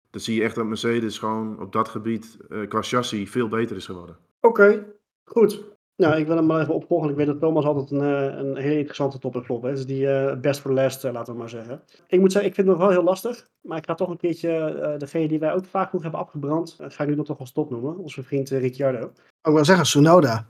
[0.09, 3.75] Dan zie je echt dat Mercedes gewoon op dat gebied eh, qua chassis veel beter
[3.75, 4.17] is geworden.
[4.39, 4.85] Oké,
[5.23, 5.63] goed.
[5.95, 7.09] Nou, ik wil hem maar even opvolgen.
[7.09, 9.63] Ik weet dat Thomas altijd een, eh, een hele interessante topic klopt.
[9.63, 11.81] Dus die eh, best for last, laten we maar zeggen.
[12.07, 13.47] Ik moet zeggen, ik vind het nog wel heel lastig.
[13.61, 16.77] Maar ik ga toch een keertje eh, degene die wij ook vaak genoeg hebben afgebrand.
[16.79, 17.97] ga ik nu nog toch wel stop noemen.
[17.97, 19.11] Onze vriend Ricciardo.
[19.41, 20.47] Ik wil zeggen, Tsunoda.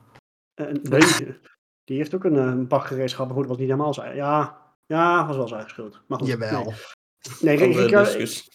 [0.53, 1.37] Eh, nee,
[1.83, 3.27] die heeft ook een, eh, een pak gereed gehad.
[3.27, 4.15] Maar goed, was niet helemaal zijn.
[4.15, 6.01] Ja, ja, was wel zijn eigen schuld.
[6.07, 6.73] Maar goed, Jawel.
[7.41, 8.51] Nee, discussie.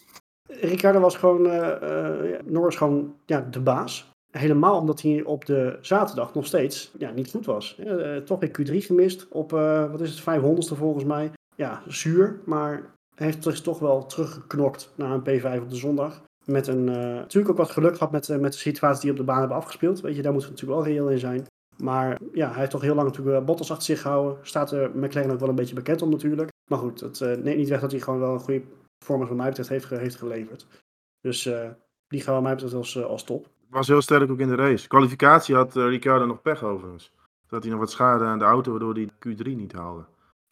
[0.49, 4.11] Ricardo was gewoon, eh eh Norris gewoon ja, de baas.
[4.31, 7.81] Helemaal omdat hij op de zaterdag nog steeds ja, niet goed was.
[8.25, 11.31] Toch weer Q3 gemist op, eh, wat is het, 500ste volgens mij.
[11.55, 16.23] Ja, zuur, maar hij heeft dus toch wel teruggeknokt naar een P5 op de zondag.
[16.45, 19.25] Met een, eh, natuurlijk ook wat geluk gehad met, met de situaties die op de
[19.25, 20.01] baan hebben afgespeeld.
[20.01, 21.47] Weet je, daar moeten we natuurlijk wel reëel in zijn.
[21.83, 24.39] Maar ja, hij heeft toch heel lang natuurlijk eh, Bottas achter zich gehouden.
[24.43, 26.51] Staat er McLaren ook wel een beetje bekend om natuurlijk.
[26.71, 28.63] Maar goed, het eh, neemt niet weg dat hij gewoon wel een goede
[28.99, 30.67] performance wat mij betreft heeft, heeft geleverd.
[31.21, 31.69] Dus eh,
[32.09, 33.49] die gaan we mij betreft als, als top.
[33.71, 34.89] Was heel sterk ook in de race.
[34.89, 37.13] Kwalificatie had Ricciardo nog pech overigens.
[37.47, 40.05] Had hij nog wat schade aan de auto, waardoor hij Q3 niet haalde.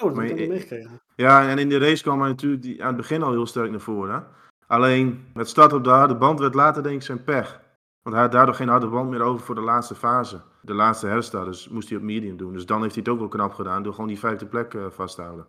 [0.03, 1.01] Oh, dat heb ik niet meegekregen.
[1.17, 3.71] Ja, en in de race kwam hij natuurlijk die, aan het begin al heel sterk
[3.71, 4.15] naar voren.
[4.15, 4.21] hè.
[4.67, 7.61] Alleen het start op de harde band werd later denk ik zijn pech.
[8.03, 10.41] Want hij had daardoor geen harde band meer over voor de laatste fase.
[10.67, 12.53] De laatste herstart, dus moest hij op medium doen.
[12.53, 14.87] Dus dan heeft hij het ook wel knap gedaan door gewoon die vijfde plek eh,
[14.91, 15.47] vast te houden.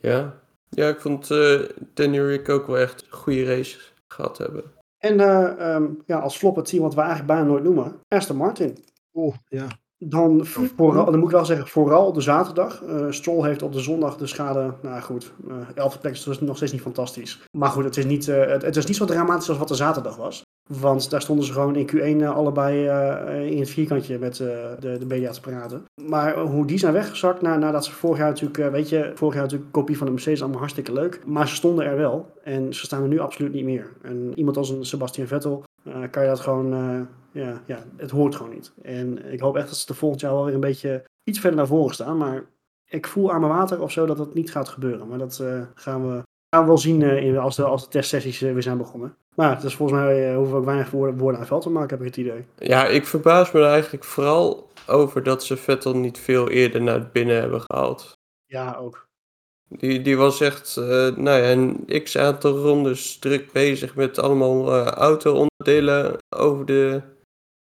[0.00, 0.40] Ja.
[0.68, 1.60] ja, ik vond eh
[1.94, 4.64] Danny Rick ook wel echt een goede race gehad hebben.
[4.98, 8.00] En eh, ehm, ja, als flop het team wat we eigenlijk bijna nooit noemen.
[8.08, 8.78] Aston Martin.
[9.14, 9.66] Oeh, ja.
[9.98, 12.82] Dan, vooral, dan moet ik wel zeggen, vooral op de zaterdag.
[12.82, 16.40] Eh Stroll heeft op de zondag de schade, nou goed, eh elfde plek is dus
[16.40, 17.46] nog steeds niet fantastisch.
[17.50, 19.74] Maar goed, het is niet, eh, het, het is niet zo dramatisch als wat de
[19.74, 20.42] zaterdag was.
[20.66, 24.46] Want daar stonden ze gewoon in Q1 eh, allebei eh, in het vierkantje met eh,
[24.80, 25.84] de, de media te praten.
[26.02, 29.12] Maar eh, hoe die zijn weggezakt na, nadat ze vorig jaar natuurlijk, eh, weet je,
[29.14, 31.20] vorig jaar natuurlijk kopie van de Mercedes allemaal hartstikke leuk.
[31.26, 33.92] Maar ze stonden er wel en ze staan er nu absoluut niet meer.
[34.02, 38.10] En iemand als een Sebastian Vettel eh, kan je dat gewoon, eh, ja, ja, het
[38.10, 38.72] hoort gewoon niet.
[38.82, 41.58] En ik hoop echt dat ze er volgend jaar wel weer een beetje iets verder
[41.58, 42.16] naar voren staan.
[42.16, 42.44] Maar
[42.84, 45.08] ik voel aan mijn water of zo dat dat niet gaat gebeuren.
[45.08, 47.90] Maar dat eh, gaan, we, gaan we wel zien eh, in, als, de, als de
[47.90, 49.16] testsessies eh, weer zijn begonnen.
[49.34, 51.70] Maar het is volgens mij eh, hoeven we ook weinig woorden, woorden aan veld te
[51.70, 52.46] maken, heb ik het idee.
[52.58, 57.10] Ja, ik verbaas me er eigenlijk vooral over dat ze Vettel niet veel eerder naar
[57.12, 58.12] binnen hebben gehaald.
[58.46, 59.06] Ja, ook.
[59.68, 64.74] Die, die was echt, eh, nou ja, een x aantal rondes druk bezig met allemaal
[64.74, 67.02] eh, auto-onderdelen over, de,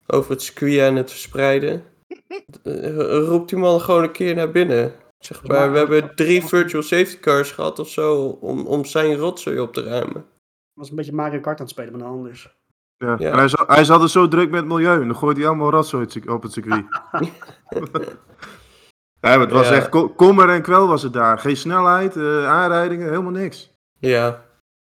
[0.07, 1.83] over het circuit aan het verspreiden.
[3.27, 4.93] Roept die man gewoon een keer naar binnen.
[5.21, 9.59] Zeg maar, we hebben drie virtual safety cars gehad of zo om, om zijn rotzooi
[9.59, 10.25] op te ruimen.
[10.73, 12.59] was een beetje Mario Kart aan het spelen, maar dan anders.
[12.97, 13.15] Ja.
[13.19, 13.31] Ja.
[13.31, 15.01] En hij, al- hij is altijd zo druk met het milieu.
[15.01, 16.85] En dan gooit hij allemaal rotzooi op het circuit.
[19.19, 19.75] ja, maar het was Ja.
[19.75, 21.39] echt ko- kommer en kwel was het daar.
[21.39, 23.71] Geen snelheid, eh, aanrijdingen, helemaal niks.
[23.99, 24.45] Ja,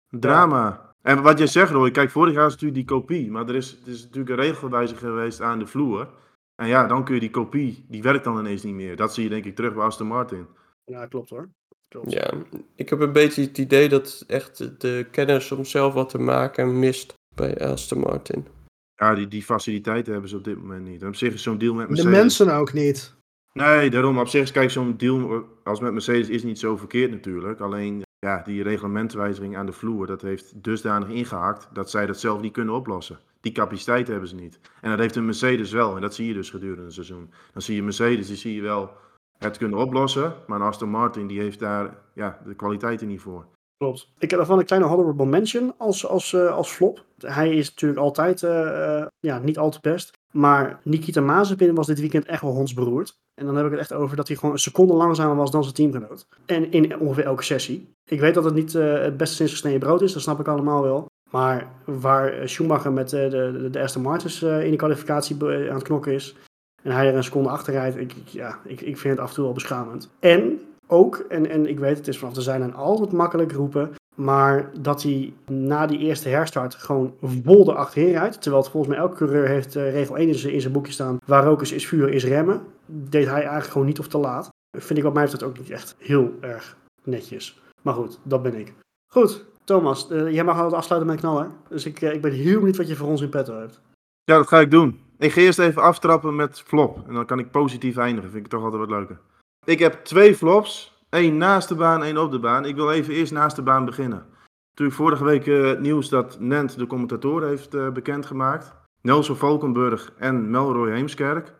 [0.10, 0.94] Drama.
[1.02, 3.32] En wat je zegt, Roy, kijk, vorig jaar is natuurlijk die kopie.
[3.32, 6.08] Maar er is, er is natuurlijk een regelwijziging geweest aan de vloer.
[6.56, 8.96] En ja, dan kun je die kopie, die werkt dan ineens niet meer.
[8.96, 10.48] Dat zie je denk ik terug bij Aston Martin.
[10.86, 11.50] Ja, klopt hoor.
[11.88, 12.12] Klopt.
[12.12, 12.34] ja,
[12.76, 16.80] ik heb een beetje het idee dat echt de kennis om zelf wat te maken
[16.80, 18.48] mist bij Aston Martin.
[18.96, 21.02] Ja, die, die faciliteiten hebben ze op dit moment niet.
[21.02, 22.20] En op zich is zo'n deal met De Mercedes...
[22.20, 23.16] mensen ook niet.
[23.54, 27.12] Nee, daarom op zich is kijk, zo'n deal als met Mercedes is niet zo verkeerd
[27.12, 27.60] natuurlijk.
[27.60, 32.42] Alleen ja, die reglementwijziging aan de vloer, dat heeft dusdanig ingehakt dat zij dat zelf
[32.42, 33.20] niet kunnen oplossen.
[33.40, 34.60] Die capaciteit hebben ze niet.
[34.82, 35.96] En dat heeft een Mercedes wel.
[35.96, 37.32] En dat zie je dus gedurende het seizoen.
[37.54, 38.92] Dan zie je Mercedes, die zie je wel
[39.38, 40.34] het kunnen oplossen.
[40.48, 43.46] Maar een Aston Martin, die heeft daar ja, de kwaliteiten niet voor.
[43.78, 44.10] Klopt.
[44.18, 47.06] Ik heb daarvan een kleine honorable mention als, als, uh, als flop.
[47.18, 50.12] Hij is natuurlijk altijd uh, ja, niet al te best.
[50.36, 53.18] Maar Nikita Mazepin was dit weekend echt wel hondsberoerd.
[53.34, 55.64] En dan heb ik het echt over dat hij gewoon een seconde langzamer was dan
[55.64, 56.28] zijn teamgenoot.
[56.46, 57.94] En in ongeveer elke sessie.
[58.10, 60.48] Ik weet dat het niet uh, het beste sinds gesneden brood is, dat snap ik
[60.48, 61.06] allemaal wel.
[61.32, 66.14] Maar waar Schumacher met de, de, de Aston Martins in de kwalificatie aan het knokken
[66.14, 66.36] is.
[66.84, 67.98] En hij er een seconde achter rijdt.
[67.98, 70.10] Ik, ja, ik, ik vind het af en toe wel beschamend.
[70.20, 73.92] En ook, en, en ik weet het is vanaf de zijn en altijd makkelijk roepen.
[74.16, 78.42] Maar dat hij na die eerste herstart gewoon vol erachterheen rijdt.
[78.42, 80.92] Terwijl het volgens mij elke coureur heeft uh, regel 1 in zijn, in zijn boekje
[80.92, 81.18] staan.
[81.26, 82.62] Waar rook is, is vuur, is remmen.
[82.86, 84.50] Deed hij eigenlijk gewoon niet of te laat.
[84.78, 87.62] Vind ik wat mij betreft ook niet echt heel erg netjes.
[87.82, 88.74] Maar goed, dat ben ik.
[89.12, 91.50] Goed, Thomas, uh, jij mag altijd afsluiten met knaller.
[91.70, 93.82] Dus ik, uh, ik ben heel benieuwd wat je voor ons in petto hebt.
[94.24, 95.00] Ja, dat ga ik doen.
[95.18, 97.08] Ik ga eerst even aftrappen met flop.
[97.08, 98.32] En dan kan ik positief eindigen.
[98.32, 99.20] Vind ik toch altijd wat leuker.
[99.66, 100.95] Ik heb twee flops.
[101.16, 102.66] Eén naast de baan, één op de baan.
[102.66, 104.26] Ik wil even eerst naast de baan beginnen.
[104.70, 108.74] Natuurlijk vorige week uh, nieuws dat Nent de commentator heeft uh, bekendgemaakt.
[109.02, 111.54] Nelson Valkenburg en Melroy Heemskerk.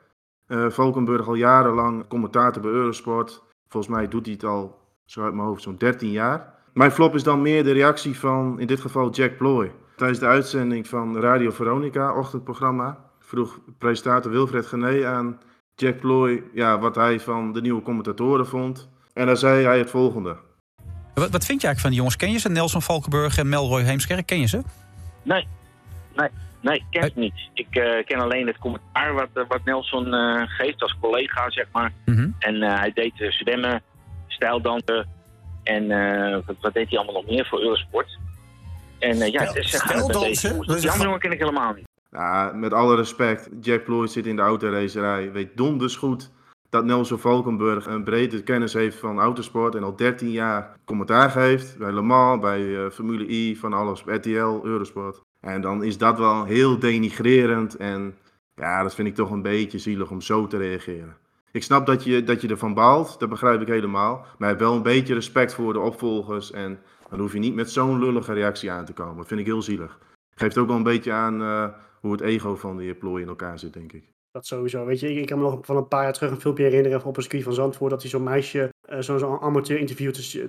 [0.48, 3.44] Uh, Valkenburg al jarenlang commentator bij Eurosport.
[3.68, 6.54] Volgens mij doet hij het al, zo uit mijn hoofd, zo'n 13 jaar.
[6.74, 9.72] Mijn flop is dan meer de reactie van, in dit geval, Jack Ploy.
[9.96, 15.40] Tijdens de uitzending van Radio Veronica, ochtendprogramma, vroeg presentator Wilfred Gené aan
[15.76, 18.94] Jack Ploy ja, wat hij van de nieuwe commentatoren vond.
[19.16, 20.38] En daar zei hij het volgende.
[21.14, 22.16] Wat, wat vind je eigenlijk van die jongens?
[22.16, 22.50] Ken je ze?
[22.50, 24.62] Nelson Valkenburg en Melroy Heemskerk, ken je ze?
[25.24, 25.48] Nee,
[26.16, 26.30] nee,
[26.62, 27.50] nee, ken ze niet.
[27.54, 31.66] Ik uh, ken alleen het commentaar wat, uh, wat Nelson uh, geeft als collega, zeg
[31.72, 31.92] maar.
[32.06, 32.36] Mm -hmm.
[32.40, 33.82] En hij deed zwemmen,
[34.28, 35.08] stijldansen
[35.64, 35.88] en
[36.46, 38.18] wat, wat, deed hij allemaal nog meer voor Eurosport.
[39.00, 40.66] En ja, het is stijldansen?
[40.66, 41.88] Dat jammer ken ik helemaal niet.
[42.12, 46.32] Ja, met alle respect, Jack Ploy zit in de autoracerij, weet donders goed
[46.76, 51.78] dat Nelson Valkenburg een brede kennis heeft van autosport en al 13 jaar commentaar geeft
[51.78, 55.22] bij Le Mans, bij uh, Formule I, van alles, RTL, Eurosport.
[55.40, 58.16] En dan is dat wel heel denigrerend en
[58.56, 61.18] ja, dat vind ik toch een beetje zielig om zo te reageren.
[61.52, 64.26] Ik snap dat je, dat je ervan baalt, dat begrijp ik helemaal.
[64.38, 67.72] Maar heeft wel een beetje respect voor de opvolgers en dan hoef je niet met
[67.72, 69.18] zo'n lullige reactie aan te komen.
[69.18, 70.00] Dat vind ik heel zielig.
[70.36, 71.68] Geeft ook wel een beetje aan uh,
[72.00, 74.15] hoe het ego van die plooi in elkaar zit, denk ik.
[74.36, 74.86] Dat sowieso.
[74.86, 77.06] Weet je, ik, ik kan me nog van een paar jaar terug een filmpje herinneren
[77.06, 77.92] op een circuit van Zandvoort.
[77.92, 79.78] Dat hij zo'n meisje, uh, zo'n zo amateur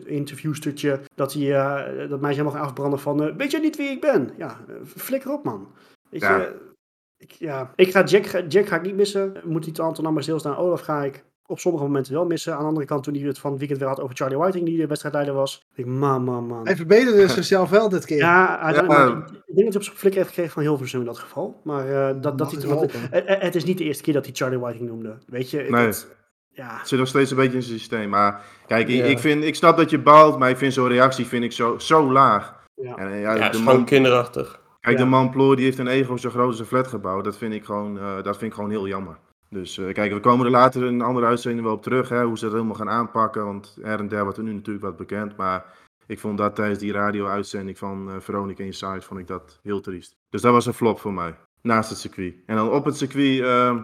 [0.07, 4.01] interviewstertje, dat hij uh, dat meisje helemaal afbranden van, uh, weet je niet wie ik
[4.01, 4.31] ben?
[4.37, 5.69] Ja, flikker op man.
[6.11, 6.37] Weet ja.
[6.37, 6.75] je,
[7.17, 9.41] ik, ja, ik ga Jack, Jack ga ik niet missen.
[9.45, 10.57] Moet niet Anton maar stilstaan.
[10.57, 12.53] Olaf ga ik op sommige momenten wel missen.
[12.53, 14.65] Aan de andere kant, toen hij het van het weekend weer had over Charlie Whiting,
[14.65, 15.67] die de wedstrijdleider was.
[15.75, 16.67] Ik man, man, man.
[16.67, 18.17] Hij verbeterde zichzelf wel dit keer.
[18.17, 18.83] Ja, ja.
[18.83, 21.61] Maar, ik denk dat hij op zijn flikker heeft gekregen van Hilversum in dat geval.
[21.65, 24.59] Maar uh, dat, dat hij, het, het is niet de eerste keer dat hij Charlie
[24.59, 25.19] Whiting noemde.
[25.27, 25.67] Weet je?
[25.69, 25.87] Nee.
[25.87, 26.17] Het,
[26.51, 26.79] ja.
[26.79, 28.09] Het zit nog steeds een beetje in zijn systeem.
[28.09, 29.05] Maar kijk, ja.
[29.05, 31.79] ik, vind, ik snap dat je baalt, maar ik vind zo'n reactie vind ik zo,
[31.79, 32.55] zo laag.
[32.75, 34.61] Ja, en, ja, ja de man, kinderachtig.
[34.81, 37.21] Kijk, de man Plooi die heeft een ego zo groot als een flatgebouw.
[37.21, 39.17] Dat vind ik gewoon, uh, dat vind ik gewoon heel jammer.
[39.51, 42.25] Dus uh, kijk, we komen er later in een andere uitzending wel op terug, hè,
[42.25, 43.45] hoe ze dat helemaal gaan aanpakken.
[43.45, 45.37] Want her en der wordt er nu natuurlijk wat bekend.
[45.37, 45.65] Maar
[46.07, 50.17] ik vond dat tijdens die radio-uitzending van uh, Veronica Inside, vond ik dat heel triest.
[50.31, 52.35] Dus dat was een flop voor mij, naast het circuit.
[52.47, 53.77] En dan op het circuit uh,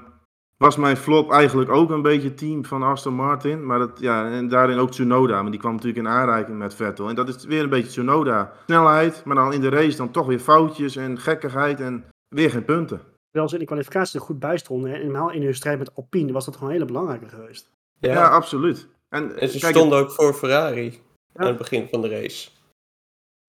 [0.56, 3.66] was mijn flop eigenlijk ook een beetje team van Aston Martin.
[3.66, 7.08] Maar dat, ja, en daarin ook Tsunoda, maar die kwam natuurlijk in aanraking met Vettel.
[7.08, 8.52] En dat is weer een beetje Tsunoda.
[8.64, 12.64] Snelheid, maar dan in de race dan toch weer foutjes en gekkigheid en weer geen
[12.64, 13.00] punten
[13.32, 14.92] terwijl ze in de kwalificatie er goed bij stonden.
[14.92, 17.70] En helemaal in hun strijd met Alpine was dat gewoon een hele belangrijke geweest.
[17.98, 18.88] Ja, ja absoluut.
[19.08, 21.00] En, en ze kijk, stonden ook voor Ferrari.
[21.34, 22.50] Aan het begin van de race.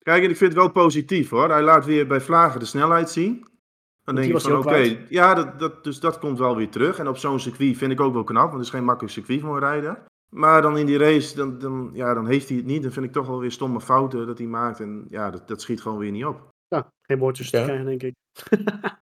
[0.03, 1.49] Kijk, en ik vind het wel positief hoor.
[1.49, 3.47] Hij laat weer bij Vlagen de snelheid zien.
[4.03, 6.99] Dan denk je van oké, okay, ja, dat, dat, dus dat komt wel weer terug.
[6.99, 9.41] En op zo'n circuit vind ik ook wel knap, want het is geen makkelijk circuit
[9.41, 10.03] voor een rijder.
[10.29, 12.83] Maar dan in die race, dan, dan, ja, dan heeft hij het niet.
[12.83, 14.79] Dan vind ik toch wel weer stomme fouten dat hij maakt.
[14.79, 16.49] En ja, dat, dat schiet gewoon weer niet op.
[16.67, 18.13] Ja, geen woordjes te krijgen, denk ik.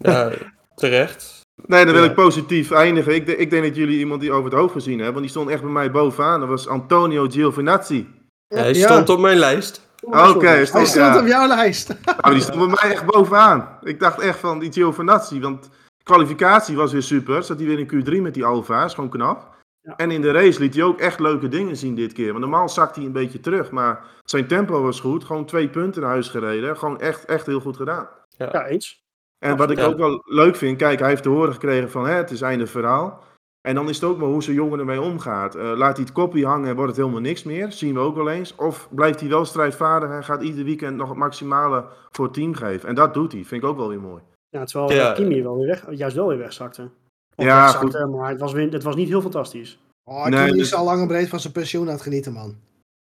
[0.00, 0.32] Ja,
[0.74, 1.40] terecht.
[1.66, 2.08] Nee, dan wil ja.
[2.08, 3.14] ik positief eindigen.
[3.14, 5.12] Ik, ik, denk dat jullie iemand die over het hoofd gezien hebben.
[5.12, 6.40] Want die stond echt bij mij bovenaan.
[6.40, 8.06] Dat was Antonio Giovinazzi.
[8.48, 9.86] Ja, hij stond op mijn lijst.
[10.00, 11.94] Oké, okay, hij stond, op jouw lijst.
[12.04, 13.78] Nou, die stond bij mij echt bovenaan.
[13.82, 15.40] Ik dacht echt van die Giovinazzi.
[15.40, 15.68] Want
[16.02, 17.42] kwalificatie was weer super.
[17.42, 18.94] Zat hij weer in Q3 met die Alfa's.
[18.94, 19.56] Gewoon knap.
[19.80, 19.96] Ja.
[19.96, 22.28] En in de race liet hij ook echt leuke dingen zien dit keer.
[22.28, 23.70] Want normaal zakt hij een beetje terug.
[23.70, 25.24] Maar zijn tempo was goed.
[25.24, 26.76] Gewoon twee punten naar huis gereden.
[26.76, 28.08] Gewoon echt, echt heel goed gedaan.
[28.28, 29.06] Ja, ja eens.
[29.38, 32.14] En wat ik ook wel leuk vind, kijk, hij heeft te horen gekregen van hè,
[32.14, 33.22] het is einde verhaal.
[33.60, 35.56] En dan is het ook maar hoe zo'n jongen ermee omgaat.
[35.56, 37.72] Uh, laat hij het kopje hangen en wordt het helemaal niks meer.
[37.72, 38.54] Zien we ook wel eens.
[38.54, 42.54] Of blijft hij wel strijdvaardig en gaat ieder weekend nog het maximale voor het team
[42.54, 42.88] geven.
[42.88, 43.44] En dat doet hij.
[43.44, 44.22] Vind ik ook wel weer mooi.
[44.48, 45.12] Ja, terwijl ja.
[45.12, 46.90] Kimi wel weer weg, juist wel weer wegzakte.
[47.34, 48.10] Of ja, wegzakte, goed.
[48.10, 49.78] maar het was, weer, het was niet heel fantastisch.
[50.04, 50.60] Oh, Kimi nee, dus...
[50.60, 52.56] is al lang en breed van zijn pensioen aan het genieten, man.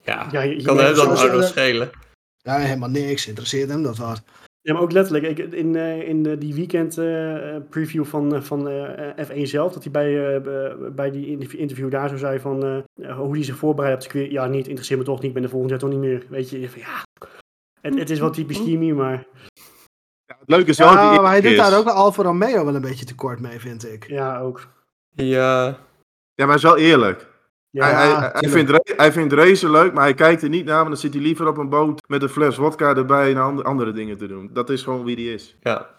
[0.02, 1.90] Ja, ja je, kan hem dan ook nog schelen.
[2.36, 3.28] Ja, helemaal niks.
[3.28, 4.22] Interesseert hem dat wat.
[4.64, 5.38] Ja, maar ook letterlijk.
[5.38, 9.82] Ik, in uh, in de, die weekend uh, preview van, van uh, F1 zelf, dat
[9.82, 10.42] hij bij,
[10.92, 12.84] bij die interview daar zo zei van
[13.16, 14.30] hoe hij zich voorbereidt op het.
[14.30, 16.26] Ja, niet, interesseert me toch niet, ben de volgend jaar toch niet meer.
[16.28, 17.02] Weet je, van, ja,
[17.80, 19.26] het, het is wel typisch Kimi, maar...
[20.26, 22.80] Ja, het leuke is wel ja, maar hij doet daar ook Alfa Romeo wel een
[22.80, 24.08] beetje tekort mee, vind ik.
[24.08, 24.68] Ja, ook.
[25.10, 25.78] Ja.
[26.34, 27.33] Ja, maar hij is wel eerlijk.
[27.74, 30.76] Ja, hij, hij, hij, vindt, hij vindt racen leuk, maar hij kijkt er niet naar.
[30.76, 33.68] Want dan zit hij liever op een boot met een fles vodka erbij en andere,
[33.68, 34.50] andere dingen te doen.
[34.52, 35.56] Dat is gewoon wie hij is.
[35.60, 35.90] Ja.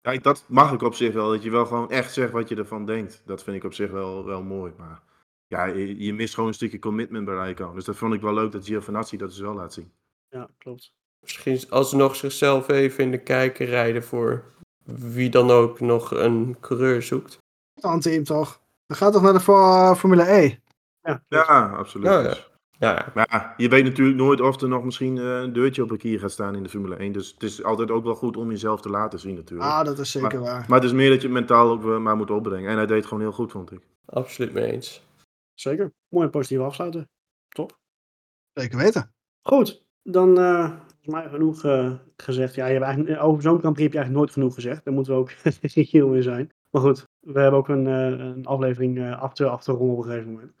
[0.00, 1.30] Kijk, dat mag ik op zich wel.
[1.30, 3.22] Dat je wel gewoon echt zegt wat je ervan denkt.
[3.24, 4.72] Dat vind ik op zich wel, wel mooi.
[4.76, 5.02] Maar
[5.46, 7.72] ja, je, je mist gewoon een stukje commitment bij Rijko.
[7.74, 9.92] Dus dat vond ik wel leuk dat Giovinazzi dat dus wel laat zien.
[10.28, 10.92] Ja, klopt.
[11.20, 14.44] Misschien alsnog zichzelf even in de kijker rijden voor
[14.84, 17.38] wie dan ook nog een coureur zoekt.
[18.00, 18.60] Team toch?
[18.86, 20.58] Dan gaat toch naar de Formule E?
[21.08, 22.06] Ja, ja absoluut.
[22.06, 22.36] Ja, ja.
[22.78, 23.12] Ja.
[23.14, 26.18] Maar je weet natuurlijk nooit of er nog misschien eh, een deurtje op een kier
[26.18, 27.12] gaat staan in de Formule 1.
[27.12, 29.70] Dus het is altijd ook wel goed om jezelf te laten zien natuurlijk.
[29.70, 30.64] Ah, dat is zeker maar, waar.
[30.68, 32.70] Maar het is meer dat je het mentaal ook maar moet opbrengen.
[32.70, 33.80] En hij deed het gewoon heel goed, vond ik.
[34.04, 35.06] Absoluut mee eens.
[35.54, 35.92] Zeker.
[36.08, 37.08] Mooi en positief afsluiten.
[37.48, 37.78] Top.
[38.52, 39.12] Zeker weten.
[39.42, 39.86] Goed.
[40.02, 42.54] Dan uh, is mij genoeg uh, gezegd.
[42.54, 44.84] Ja, je hebt eigenlijk, over zo'n Prix heb je eigenlijk nooit genoeg gezegd.
[44.84, 45.30] Daar moeten we ook
[45.72, 46.52] heel in zijn.
[46.70, 50.10] Maar goed, we hebben ook een, een aflevering af te, af te ronden op een
[50.10, 50.52] gegeven moment.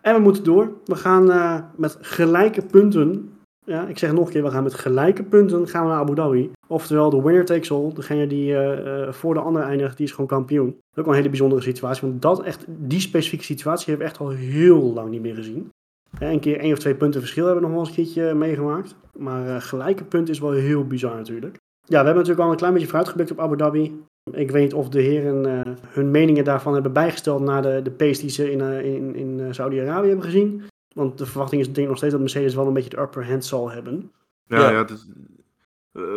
[0.00, 0.72] En we moeten door.
[0.84, 3.32] We gaan uh, met gelijke punten.
[3.64, 6.14] Ja, ik zeg nog een keer, we gaan met gelijke punten gaan we naar Abu
[6.14, 6.50] Dhabi.
[6.66, 7.92] Oftewel, de winner takes all.
[7.94, 10.66] Degene die uh, uh, voor de ander eindigt, die is gewoon kampioen.
[10.66, 12.08] Dat is ook een hele bijzondere situatie.
[12.08, 15.70] Want dat echt, die specifieke situatie hebben we echt al heel lang niet meer gezien.
[16.18, 18.94] een keer één of twee punten verschil hebben we nog wel eens een keertje meegemaakt.
[19.18, 21.56] Maar gelijke punten is wel heel bizar natuurlijk.
[21.84, 24.02] Ja, we hebben natuurlijk al een klein beetje vooruitgeblikt op Abu Dhabi.
[24.32, 27.90] Ik weet niet of de heren uh, hun meningen daarvan hebben bijgesteld naar de, de
[27.90, 30.62] pace die ze in, uh, in, in uh, Saudi-Arabië hebben gezien.
[30.94, 33.28] Want de verwachting is denk ik nog steeds dat Mercedes wel een beetje de upper
[33.28, 34.12] hand zal hebben.
[34.44, 34.70] Ja, ja.
[34.70, 35.08] ja is,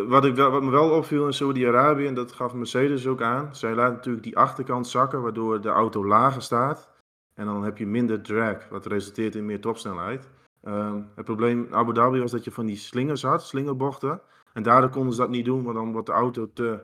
[0.06, 3.56] wat, ik wel, wat me wel opviel in Saudi-Arabië, en dat gaf Mercedes ook aan.
[3.56, 6.92] Zij laten natuurlijk die achterkant zakken, waardoor de auto lager staat.
[7.34, 10.28] En dan heb je minder drag, wat resulteert in meer topsnelheid.
[10.62, 14.20] Ehm, het probleem in Abu Dhabi was dat je van die slingers had, slingerbochten.
[14.52, 16.80] En daardoor konden ze dat niet doen, want dan wordt de auto te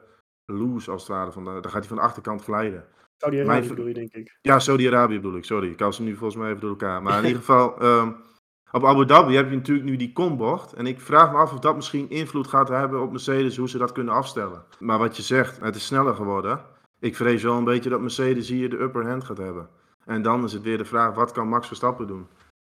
[0.53, 1.33] loose als het ware.
[1.33, 2.85] Van de, dan gaat hij van de achterkant glijden.
[3.17, 4.39] Saudi-Arabië bedoel je, denk ik.
[4.43, 5.71] Ja, Saudi-Arabië bedoel ik, sorry.
[5.71, 7.03] Ik hou ze nu volgens mij even door elkaar.
[7.03, 8.17] Maar in ieder geval, um,
[8.73, 10.73] op Abu Dhabi heb je natuurlijk nu die kombocht.
[10.73, 13.79] En ik vraag me af of dat misschien invloed gaat hebben op Mercedes, hoe ze
[13.79, 14.65] dat kunnen afstellen.
[14.79, 16.61] Maar wat je zegt, het is sneller geworden.
[17.01, 19.69] Ik vrees wel een beetje dat Mercedes hier de upper hand gaat hebben.
[20.05, 22.27] En dan is het weer de vraag, wat kan Max Verstappen doen?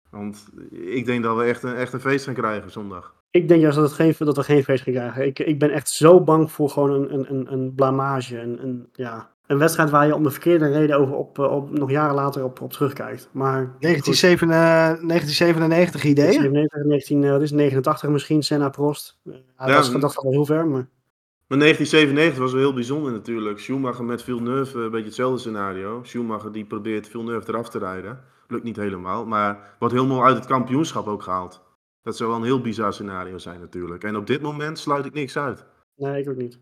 [0.09, 3.13] Want ik denk dat we echt een, echt een feest gaan krijgen zondag.
[3.33, 5.25] Ik denk juist dat, het geen, dat we geen feest gaan krijgen.
[5.25, 8.39] Ik, ik ben echt zo bang voor gewoon een, een, een blamage.
[8.39, 11.91] Een, een, ja, een wedstrijd waar je om de verkeerde reden over op, op, nog
[11.91, 13.29] jaren later op, op terugkijkt.
[13.31, 16.39] Maar, 1997 idee?
[16.39, 19.19] 1997, 19, uh, is 89 misschien, Senna Prost.
[19.23, 20.87] Uh, ja, dat, dat gaat wel heel ver, maar...
[21.47, 23.59] Maar 1997 was wel heel bijzonder natuurlijk.
[23.59, 25.99] Schumacher met Villeneuve, een beetje hetzelfde scenario.
[26.03, 28.19] Schumacher die probeert Villeneuve eraf te rijden.
[28.47, 31.61] Lukt niet helemaal, maar wordt helemaal uit het kampioenschap ook gehaald.
[32.03, 34.03] Dat zou wel een heel bizar scenario zijn natuurlijk.
[34.03, 35.65] En op dit moment sluit ik niks uit.
[35.95, 36.59] Nee, ik ook niet.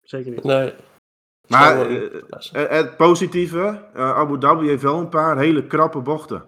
[0.00, 0.44] Zeker niet.
[0.44, 0.74] Nee.
[1.48, 2.22] Maar uh,
[2.52, 6.44] het positieve, uh, Abu Dhabi heeft wel een paar hele krappe bochten.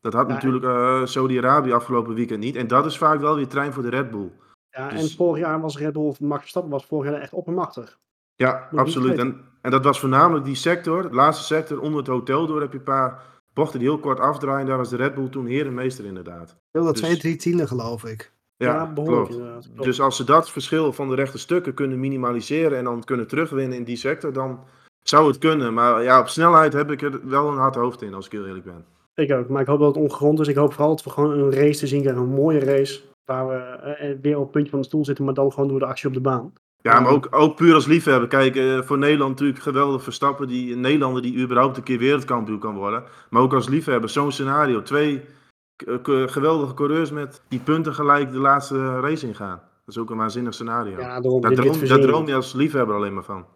[0.00, 2.56] Dat had ja, natuurlijk uh, Saudi-Arabië afgelopen weekend niet.
[2.56, 4.32] En dat is vaak wel weer trein voor de Red Bull.
[4.70, 5.10] Ja, dus...
[5.10, 7.98] en vorig jaar was Red Bull, of Max Verstappen was vorig jaar echt oppermachtig.
[8.34, 9.18] Ja, Moet absoluut.
[9.18, 12.72] En, en dat was voornamelijk die sector, de laatste sector onder het hotel door heb
[12.72, 13.22] je een paar
[13.58, 14.66] bochten die heel kort afdraaien.
[14.66, 16.56] Daar was de Red Bull toen herenmeester inderdaad.
[16.70, 17.02] Heel dat dus...
[17.02, 18.32] twee, drie tienden geloof ik.
[18.56, 19.84] Ja, ja behoorlijk klopt.
[19.84, 23.78] Dus als ze dat verschil van de rechte stukken kunnen minimaliseren en dan kunnen terugwinnen
[23.78, 24.60] in die sector, dan
[25.02, 25.74] zou het kunnen.
[25.74, 28.46] Maar ja, op snelheid heb ik er wel een hard hoofd in, als ik heel
[28.46, 28.84] eerlijk ben.
[29.14, 30.48] Ik ook, maar ik hoop dat het ongegrond is.
[30.48, 33.48] Ik hoop vooral dat we gewoon een race te zien krijgen, een mooie race, waar
[33.48, 35.86] we eh, weer op het puntje van de stoel zitten, maar dan gewoon door de
[35.86, 36.52] actie op de baan.
[36.92, 38.28] Ja, maar ook, ook puur als liefhebber.
[38.28, 40.48] Kijk, uh, voor Nederland natuurlijk geweldig Verstappen.
[40.48, 43.04] Die, een Nederlander die überhaupt een keer wereldkampioen kan worden.
[43.30, 44.82] Maar ook als liefhebber, zo'n scenario.
[44.82, 45.24] Twee
[46.26, 49.60] geweldige coureurs met die punten gelijk de laatste race ingaan.
[49.84, 50.98] Dat is ook een waanzinnig scenario.
[50.98, 53.46] Ja, daarom, daar, droom, daar droom je als liefhebber alleen maar van.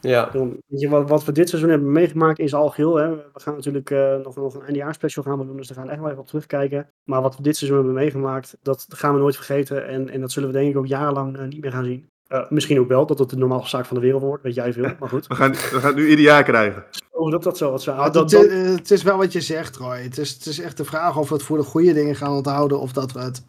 [0.00, 0.24] Ja.
[0.24, 2.96] Daarom, weet je, wat, wat we dit seizoen hebben meegemaakt is al geheel.
[2.96, 3.16] Hè.
[3.16, 5.92] We gaan natuurlijk uh, nog, nog een eindjaarspecial gaan we doen, dus daar gaan we
[5.92, 6.90] echt wel even op terugkijken.
[7.04, 9.86] Maar wat we dit seizoen hebben meegemaakt, dat gaan we nooit vergeten.
[9.86, 12.08] En, en dat zullen we denk ik ook jarenlang uh, niet meer gaan zien.
[12.32, 14.72] Uh, misschien ook wel, dat het de normaalste zaak van de wereld wordt, weet jij
[14.72, 15.26] veel, maar goed.
[15.28, 16.84] we, gaan, we gaan het nu ieder jaar krijgen.
[17.10, 17.96] Oh, dat dat zo wat zou.
[17.96, 19.98] Maar dat, het, dat, eh, het is wel wat je zegt, Roy.
[19.98, 22.32] Het is, het is echt de vraag of we het voor de goede dingen gaan
[22.32, 22.80] onthouden.
[22.80, 23.44] Of dat we het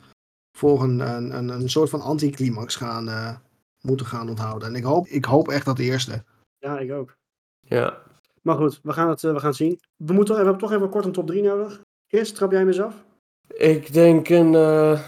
[0.57, 3.35] voor een, een, een, een soort van anticlimax gaan, eh,
[3.81, 4.67] moeten gaan onthouden.
[4.67, 6.23] En ik hoop, ik hoop echt dat eerste.
[6.57, 7.15] ja, ik ook.
[7.59, 8.01] Ja.
[8.41, 9.79] Maar goed, we gaan het, eh, we gaan het zien.
[9.95, 11.81] We, moeten, we hebben toch even kort een top 3 nodig.
[12.07, 13.03] Chris, trap jij hem eens af?
[13.47, 15.01] Ik denk een eh,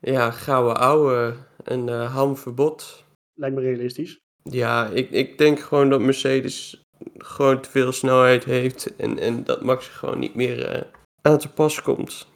[0.00, 3.04] ja, gouden ouwe, een eh hamverbod.
[3.34, 4.18] Lijkt me realistisch.
[4.42, 6.84] Ja, ik, ik denk gewoon dat Mercedes
[7.18, 10.82] gewoon te veel snelheid heeft en, en dat Max gewoon niet meer eh,
[11.20, 12.26] aan te pas komt.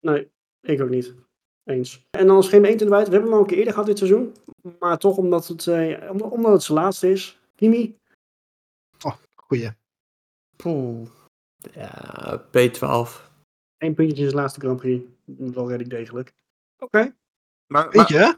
[0.00, 0.30] Nee,
[0.60, 1.14] ik ook niet.
[1.64, 2.06] Eens.
[2.10, 3.06] En dan is geen eend in de bijt.
[3.06, 4.34] We hebben hem al een keer eerder gehad dit seizoen.
[4.78, 7.38] Maar toch, omdat het, eh, omdat, omdat het zijn laatste is.
[7.54, 7.98] Kimi?
[9.34, 9.70] Goeie.
[10.56, 11.08] Poeh.
[11.72, 13.32] Ja, P12.
[13.78, 15.04] Eén puntje in zijn laatste Grand Prix.
[15.24, 16.32] Wel red ik degelijk.
[16.84, 17.14] Oké.
[17.66, 18.36] Maar, Weet je?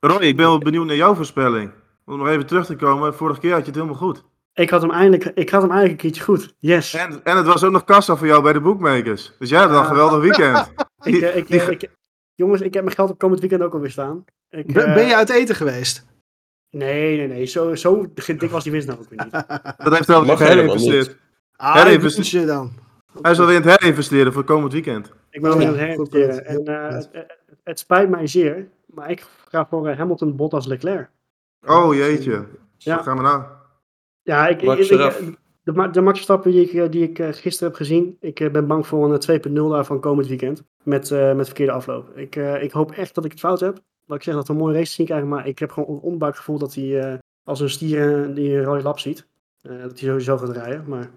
[0.00, 1.72] Roy, ik ben wel benieuwd naar jouw voorspelling.
[2.04, 4.24] Om nog even terug te komen, vorige keer had je het helemaal goed.
[4.54, 6.54] Ik had hem eindelijk, ik had hem eigenlijk een keertje goed.
[6.58, 6.94] Yes.
[6.94, 9.32] En, en het was ook nog kassa voor jou bij de bookmakers.
[9.38, 9.84] Dus jij had een Ja.
[9.84, 10.72] geweldig weekend.
[11.02, 11.90] Ik, eh, ik, die- eh, ik-
[12.34, 14.24] jongens, ik heb mijn geld op komend weekend ook alweer staan.
[14.50, 16.06] Ik, Ben, eh, ben je uit eten geweest?
[16.70, 17.46] Nee, nee, nee.
[17.46, 19.32] Zo, zo dik was die winst nou ook weer niet.
[19.84, 21.16] Dat heeft wel helemaal herinvesteerd.
[21.56, 22.72] Ah, je dan.
[23.22, 25.12] Hij is alweer aan het herinvesteren voor komend weekend.
[25.30, 26.44] Ik ben alweer Ja, aan het herinvesteren.
[26.46, 26.64] En
[27.12, 27.22] eh,
[27.64, 31.08] het, spijt mij zeer, maar ik ga voor eh, Hamilton, Bottas, Leclerc.
[31.66, 32.44] Oh jeetje.
[32.76, 33.02] Ja.
[33.02, 33.42] Gaan we nou?
[34.22, 35.20] Ja, ik, ik, eraf.
[35.62, 38.50] de, de Max Verstappen die ik, eh, die ik eh, gisteren heb gezien, ik eh,
[38.50, 40.62] ben bang voor een eh, 2.0 daarvan komend weekend.
[40.82, 42.16] Met, eh, met verkeerde afloop.
[42.16, 43.78] Ik, eh, ik hoop echt dat ik het fout heb.
[44.06, 46.00] Dat ik zeg dat we een mooie race zien krijgen, maar ik heb gewoon een
[46.00, 49.26] onbuikgevoel dat hij eh, als een stier eh, die een rode lap ziet.
[49.62, 51.10] eh, dat hij sowieso gaat rijden, maar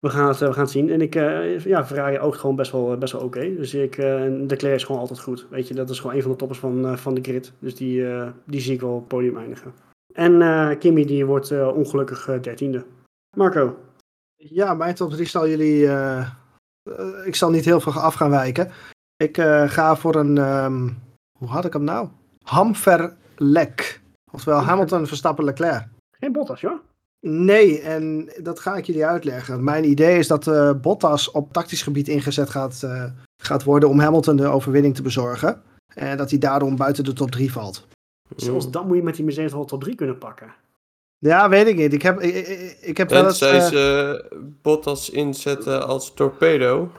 [0.00, 0.90] we gaan het, eh, we gaan het zien.
[0.90, 3.40] En ik, eh, ja, Ferrari oogt gewoon best wel, best wel oké.
[3.56, 5.46] Dus ik, eh en Leclerc is gewoon altijd goed.
[5.50, 7.52] Weet je, dat is gewoon een van de toppers van, eh, van de grid.
[7.58, 9.72] Dus die, eh, die zie ik wel op het podium eindigen.
[10.14, 12.84] En eh, Kimi die wordt eh, ongelukkig eh, dertiende.
[13.36, 13.76] Marco,
[14.36, 15.86] Ja, mijn top 3 zal jullie.
[15.86, 16.18] eh,
[16.82, 18.70] eh, ik zal niet heel veel af gaan wijken.
[19.16, 20.38] Ik eh, ga voor een.
[20.38, 20.88] ehm,
[21.38, 22.08] hoe had ik hem nou?
[22.44, 24.00] Hamverlek.
[24.32, 25.86] Oftewel Hamilton, Verstappen, Leclerc.
[26.18, 26.80] geen Bottas, joh.
[27.20, 29.64] Nee, en dat ga ik jullie uitleggen.
[29.64, 33.04] Mijn idee is dat eh, Bottas op tactisch gebied ingezet gaat, eh,
[33.42, 35.62] gaat worden om Hamilton de overwinning te bezorgen.
[35.94, 37.86] En dat hij daarom buiten de top 3 valt.
[38.36, 40.54] Zelfs dan moet je met die Mercedes wel top 3 kunnen pakken.
[41.18, 41.92] Ja, weet ik niet.
[41.92, 43.38] Ik heb, ik, ik- ik heb wel En eens...
[43.38, 44.24] zij eh, ze
[44.62, 46.90] Bottas inzetten als torpedo.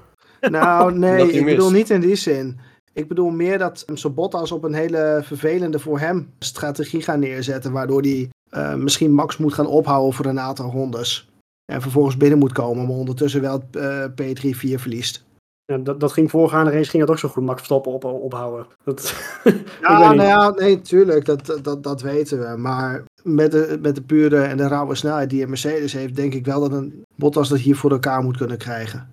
[0.41, 2.59] Nou, nee, ik bedoel niet in die zin.
[2.93, 7.71] Ik bedoel meer dat zo'n Bottas op een hele vervelende voor hem strategie gaan neerzetten.
[7.71, 11.29] Waardoor hij eh, misschien Max moet gaan ophouden voor een aantal rondes.
[11.71, 15.25] En vervolgens binnen moet komen, maar ondertussen wel eh, P3-4 verliest.
[15.65, 17.43] Ja, dat, dat ging voorgaande race ging dat ook zo goed.
[17.43, 18.67] Max Verstappen op, ophouden.
[18.83, 19.13] Dat,
[19.81, 22.57] Ja, nou ja, nee, tuurlijk, dat, dat, dat weten we.
[22.57, 26.33] Maar met de, met de pure en de rauwe snelheid die een Mercedes heeft, denk
[26.33, 29.09] ik wel dat een Bottas dat hier voor elkaar moet kunnen krijgen.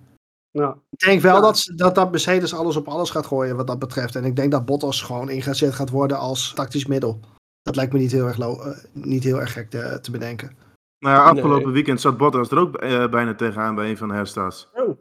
[0.51, 1.41] Nou, Ik denk wel Ja.
[1.41, 4.15] dat, dat, dat Mercedes alles op alles gaat gooien wat dat betreft.
[4.15, 7.19] En ik denk dat Bottas gewoon ingezet gaat worden als tactisch middel.
[7.65, 10.57] Dat lijkt me niet heel erg, lo- eh, niet heel erg gek te, te bedenken.
[10.99, 11.73] Nou ja, afgelopen Nee.
[11.73, 14.69] weekend zat Bottas er ook eh, bijna tegenaan bij een van de herstarts.
[14.73, 14.97] oh.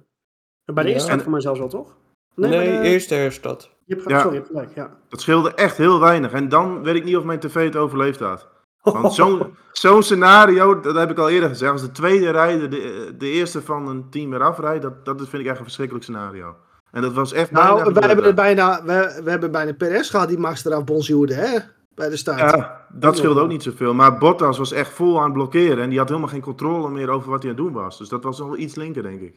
[0.64, 0.94] Bij de Ja.
[0.94, 1.96] eerste start voor mij zelfs wel, toch?
[2.34, 3.70] Nee, bij de- eerste herstad.
[3.84, 4.16] Je hebt, Ja.
[4.20, 4.90] Sorry, je hebt gelijk, ja.
[5.08, 6.32] Dat scheelde echt heel weinig.
[6.32, 8.48] En dan weet ik niet of mijn tv het overleefd had.
[8.82, 11.72] Want zo'n zo'n scenario, dat heb ik al eerder gezegd.
[11.72, 15.42] Als de tweede rijder de, de eerste van een team weer afrijdt, dat, dat vind
[15.42, 16.56] ik echt een verschrikkelijk scenario.
[16.90, 20.28] En dat was echt bijna Nou, we hebben, bijna, we, we hebben bijna Perez gehad
[20.28, 21.58] die Max eraf bonjourde, hè?
[21.94, 22.38] Bij de start.
[22.38, 23.94] Ja, dat scheelde ook niet zoveel.
[23.94, 25.78] Maar Bottas was echt vol aan het blokkeren.
[25.82, 27.98] En die had helemaal geen controle meer over wat hij aan het doen was.
[27.98, 29.34] Dus dat was nog wel iets linker, denk ik.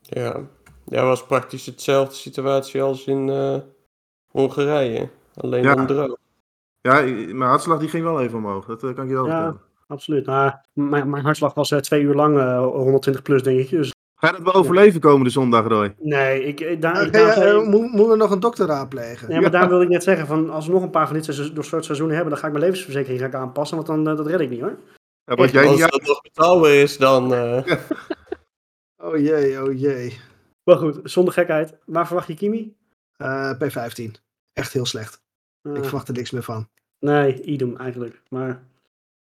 [0.00, 0.36] Ja.
[0.84, 3.56] ja, was praktisch hetzelfde situatie als in eh,
[4.30, 5.08] Hongarije.
[5.36, 5.74] Alleen Ja.
[5.74, 6.16] dan droog.
[6.80, 7.02] Ja,
[7.34, 8.64] maar hartslag die ging wel even omhoog.
[8.66, 9.30] Dat eh, kan ik je wel Ja.
[9.32, 9.60] vertellen.
[9.86, 10.26] Absoluut.
[10.26, 13.70] Nou, mijn, mijn hartslag was eh, twee uur lang eh, 120 plus, denk ik.
[13.70, 15.94] Dus Ga je dat wel overleven komende zondag, Roy?
[15.98, 19.28] nee, ik, ik, daar, ik, Oké, daar, eh, mo- moeten we nog een dokter raadplegen?
[19.30, 21.24] nee, maar daar wilde ik net zeggen, van, als we nog een paar van dit
[21.24, 24.26] soort seizoenen hebben, dan ga ik mijn levensverzekering ga ik aanpassen, want dan, eh, dat
[24.26, 24.76] red ik niet hoor.
[25.24, 27.34] Ja, wat jij Als niet dat nog betaalbaar is, dan...
[27.34, 27.66] eh,
[29.02, 30.18] Oh jee, oh jee.
[30.64, 31.76] Maar goed, zonder gekheid.
[31.84, 32.74] Waar verwacht je Kimi?
[33.16, 34.10] Eh, P15.
[34.52, 35.20] Echt heel slecht.
[35.62, 36.68] Eh, Ik verwacht er niks meer van.
[36.98, 38.22] Nee, idem eigenlijk.
[38.28, 38.62] Maar,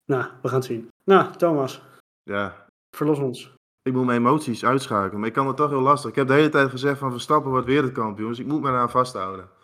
[0.05, 0.87] nou, we gaan het zien.
[1.03, 1.81] Nou, Thomas,
[2.23, 2.65] Ja,
[2.95, 3.53] verlos ons.
[3.83, 5.19] Ik moet mijn emoties uitschakelen.
[5.19, 6.09] Maar ik kan het toch heel lastig.
[6.09, 8.29] Ik heb de hele tijd gezegd van Verstappen wordt wereldkampioen.
[8.29, 9.45] Dus ik moet me eraan vasthouden.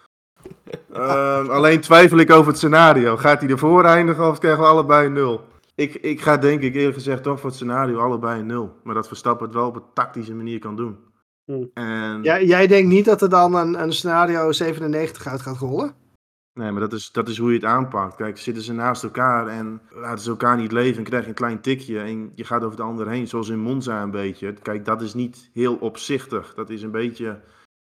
[0.93, 3.17] Ehm, alleen twijfel ik over het scenario.
[3.17, 5.41] Gaat hij ervoor eindigen of krijgen we allebei een nul?
[5.75, 8.75] Ik, ik ga denk ik eerlijk gezegd toch voor het scenario allebei een nul.
[8.83, 10.97] Maar dat Verstappen het wel op een tactische manier kan doen.
[11.45, 11.69] Hmm.
[11.73, 16.04] En Jij, jij denkt niet dat er dan een, een scenario 97 uit gaat rollen?
[16.59, 18.15] Nee, maar dat is, dat is hoe je het aanpakt.
[18.15, 21.35] Kijk, zitten ze naast elkaar en laten ze elkaar niet leven en krijg je een
[21.35, 24.53] klein tikje en je gaat over de ander heen, zoals in Monza een beetje.
[24.53, 26.53] Kijk, dat is niet heel opzichtig.
[26.53, 27.39] Dat is een beetje...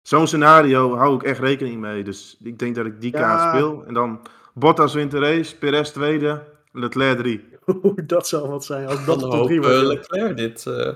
[0.02, 2.04] Zo'n scenario hou ik echt rekening mee.
[2.04, 3.84] Dus ik denk dat ik die kaart speel.
[3.86, 4.20] En dan
[4.54, 6.42] Bottas wint de race, Perez tweede,
[6.72, 7.48] Leclerc drie.
[7.82, 8.86] Oeh, dat zou wat zijn.
[8.86, 9.82] Als dat de drie wordt.
[9.82, 10.66] Leclerc dit...
[10.66, 10.92] eh,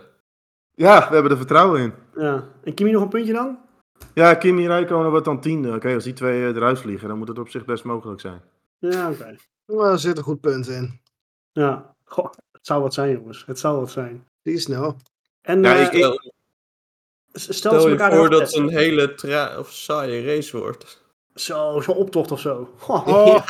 [0.75, 1.93] Ja, we hebben er vertrouwen in.
[2.15, 2.45] Ja.
[2.65, 3.59] En Kimi nog een puntje dan?
[4.15, 5.75] Ja, Kimi Räikkönen wordt dan tiende.
[5.75, 8.43] Oké, als die twee eh, eruit vliegen, dan moet het op zich best mogelijk zijn.
[8.79, 9.37] Ja, oké.
[9.67, 11.01] Nou, er zit een goed punt in.
[11.53, 11.95] Ja.
[12.05, 13.43] Goh, het zou wat zijn, jongens.
[13.47, 14.27] Het zou wat zijn.
[14.43, 14.95] Die is nou.
[15.41, 16.33] En Ja, eh, ik-
[17.33, 21.05] stel, je elkaar voor dat het een hele tra of saaie race wordt.
[21.35, 22.71] Zo, zo'n optocht of zo.
[22.79, 23.07] Goh.
[23.17, 23.49] Oh,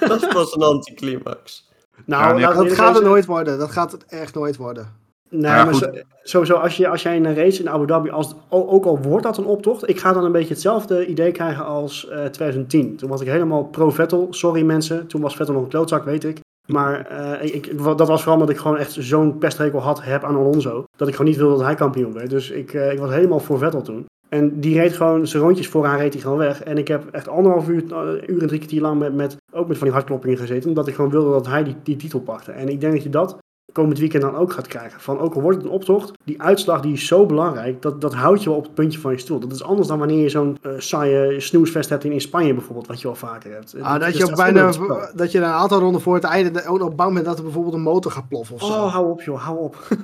[0.00, 1.68] Dat is pas een anticlimax.
[2.04, 3.58] Nou, Ja, nee, dat gaat het nooit worden.
[3.58, 4.96] Dat gaat het echt nooit worden.
[5.30, 5.82] Nee, Ja, maar goed.
[5.82, 9.24] zo- sowieso, als, je, als jij een race in Abu Dhabi, als, ook al wordt
[9.24, 12.96] dat een optocht, ik ga dan een beetje hetzelfde idee krijgen als eh 2010.
[12.96, 14.26] Toen was ik helemaal pro-Vettel.
[14.30, 16.40] Sorry mensen, toen was Vettel nog een klootzak, weet ik.
[16.66, 20.36] Maar eh, ik, dat was vooral omdat ik gewoon echt zo'n pestrekel had heb aan
[20.36, 20.84] Alonso.
[20.96, 22.30] Dat ik gewoon niet wilde dat hij kampioen werd.
[22.30, 24.04] Dus ik, eh, ik was helemaal voor Vettel toen.
[24.28, 26.62] En die reed gewoon zijn rondjes vooraan reed hij gewoon weg.
[26.62, 29.68] En ik heb echt anderhalf uur, eh, uur en drie kwartier lang met, met, ook
[29.68, 30.68] met van die hartkloppingen gezeten.
[30.68, 32.52] Omdat ik gewoon wilde dat hij die, die titel pakte.
[32.52, 33.36] En ik denk dat je dat
[33.76, 35.00] komend weekend dan ook gaat krijgen.
[35.00, 38.14] Van ook al wordt het een optocht, die uitslag die is zo belangrijk, dat, dat
[38.14, 39.38] houdt je wel op het puntje van je stoel.
[39.40, 42.86] Dat is anders dan wanneer je zo'n eh, saaie snoesfest hebt in, in Spanje bijvoorbeeld,
[42.86, 43.74] wat je wel vaker hebt.
[43.80, 44.72] Ah, dat, Dus je ook staat bijna,
[45.14, 47.74] dat je een aantal ronden voor het einde ook nog bang bent dat er bijvoorbeeld
[47.74, 48.66] een motor gaat ploffen of zo.
[48.66, 49.76] Oh, hou op joh, hou op.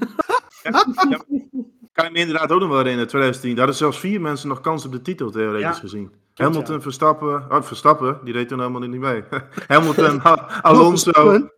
[0.63, 1.21] Ja, ja,
[1.93, 3.51] kan ik me inderdaad ook nog wel herinneren, 2010.
[3.51, 5.73] Daar hadden zelfs vier mensen nog kans op de titel, theoretisch Ja.
[5.73, 6.13] gezien.
[6.35, 6.81] Hamilton, ja.
[6.81, 9.23] Verstappen, oh, Verstappen, die reed toen helemaal niet mee.
[9.69, 11.49] Hamilton, Ha- Alonso,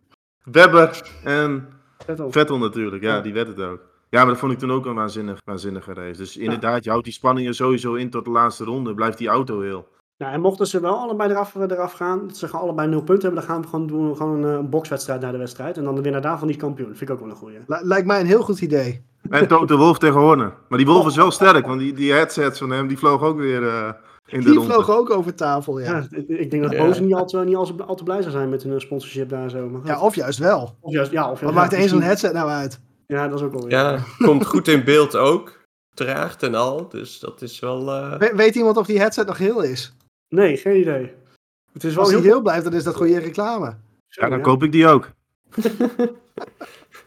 [0.43, 1.67] Webber en
[2.05, 2.31] Vettel.
[2.31, 3.03] Vettel natuurlijk.
[3.03, 3.21] Ja, Ja.
[3.21, 3.79] die werd het ook.
[4.09, 6.17] Ja, maar dat vond ik toen ook een waanzinnig, waanzinnige race.
[6.17, 8.93] Dus inderdaad, je houdt die spanningen sowieso in tot de laatste ronde.
[8.93, 9.87] Blijft die auto heel.
[10.17, 13.25] Nou, en mochten ze wel allebei eraf, eraf gaan, dat ze gewoon allebei nul punten
[13.29, 15.77] hebben, dan gaan we gewoon doen we gewoon een, eh, een bokswedstrijd naar de wedstrijd.
[15.77, 16.87] En dan de winnaar daarvan die is kampioen.
[16.95, 17.57] Vind ik ook wel een goeie.
[17.67, 19.03] Li- Lijkt mij een heel goed idee.
[19.29, 20.53] En Toto Wolf tegen Horner.
[20.69, 23.37] Maar die Wolf is wel sterk, want die, die headsets van hem, die vlogen ook
[23.37, 23.89] weer eh,
[24.27, 24.73] in de Die ronde.
[24.73, 25.85] vloog ook over tafel, ja.
[25.97, 26.85] Ja, ik- denk dat Ja.
[26.85, 29.29] Boze niet al te, niet al, te- al te blij zou zijn met hun sponsorship
[29.29, 29.69] daar zo.
[29.69, 29.81] Maar.
[29.85, 30.75] Ja, of juist wel.
[30.79, 32.79] of juist, ja, of Wat maakt zo'n misschien- headset nou uit?
[33.07, 33.71] Ja, dat is ook wel weer.
[33.71, 35.63] Ja, komt goed in beeld ook.
[35.93, 37.89] Draagt en al, dus dat is wel...
[37.91, 39.95] eh, We- weet iemand of die headset nog heel is?
[40.29, 41.11] Nee, geen idee.
[41.73, 42.31] Het is wel Als die heel...
[42.31, 43.75] heel blijft, dan is dat goede reclame.
[44.07, 45.09] Ja, dan koop ik die ook.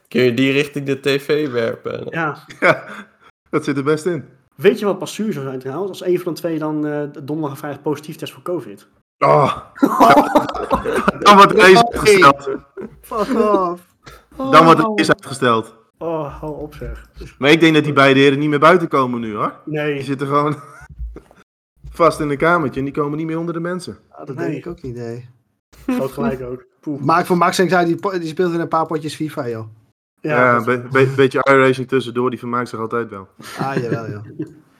[0.09, 2.07] Kun je die richting de tv werpen?
[2.11, 2.39] Ja.
[2.61, 2.85] Ja,
[3.51, 4.25] dat zit er best in.
[4.63, 5.91] Weet je wat pas zuur zou zijn trouwens?
[5.91, 8.89] Als een van de twee dan eh donderdag en vrijdag positief test voor COVID.
[9.19, 9.57] Oh.
[11.25, 12.49] Dan wordt de race uitgesteld.
[13.01, 13.87] Fuck off.
[14.37, 15.77] Dan wordt de race uitgesteld.
[15.99, 17.11] Oh, hou op zeg.
[17.39, 19.61] Maar ik denk dat die beide heren niet meer buiten komen nu hoor.
[19.65, 20.03] Die Nee.
[20.03, 20.57] zitten gewoon
[21.91, 23.99] vast in een kamertje en die komen niet meer onder de mensen.
[24.11, 24.47] Ah, dat Nee.
[24.47, 25.29] denk ik ook niet, nee.
[25.97, 26.65] Groot gelijk ook.
[26.81, 27.01] Poeh.
[27.03, 29.67] Maak voor Max en die, die speelt in een paar potjes FIFA, joh.
[30.21, 33.29] Ja, Ja, een be- be- beetje iRacing tussendoor, die vermaakt zich altijd wel.
[33.59, 34.23] Ah, jawel, joh.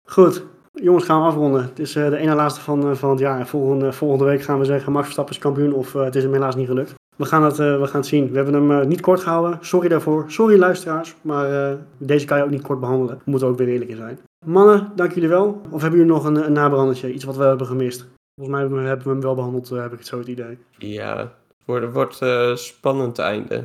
[0.05, 0.45] Goed.
[0.73, 1.63] Jongens, gaan we afronden.
[1.63, 3.47] Het is eh, de ene laatste van, eh, van het jaar.
[3.47, 6.33] Volgende, volgende week gaan we zeggen Max Verstappen is kampioen of eh, het is hem
[6.33, 6.95] helaas niet gelukt.
[7.17, 8.31] We gaan het, eh, we gaan het zien.
[8.31, 9.59] We hebben hem niet kort gehouden.
[9.61, 10.25] Sorry daarvoor.
[10.29, 11.17] Sorry luisteraars.
[11.21, 13.17] Maar eh, deze kan je ook niet kort behandelen.
[13.25, 14.19] We moeten ook weer eerlijk in zijn.
[14.47, 15.61] Mannen, dank jullie wel.
[15.71, 17.13] Of hebben jullie nog een, een nabrandetje?
[17.13, 18.07] Iets wat we hebben gemist?
[18.35, 20.27] Volgens mij hebben we, hebben we hem wel behandeld, eh, heb ik het zo het
[20.29, 20.59] idee.
[20.79, 21.29] Ja, het
[21.65, 23.65] wordt, wordt eh, spannend einde.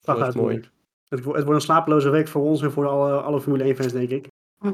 [0.00, 0.60] Dag wordt mooi.
[1.08, 3.76] Het, wo- het wordt een slapeloze week voor ons en voor alle, alle Formule 1
[3.76, 4.26] fans, denk ik.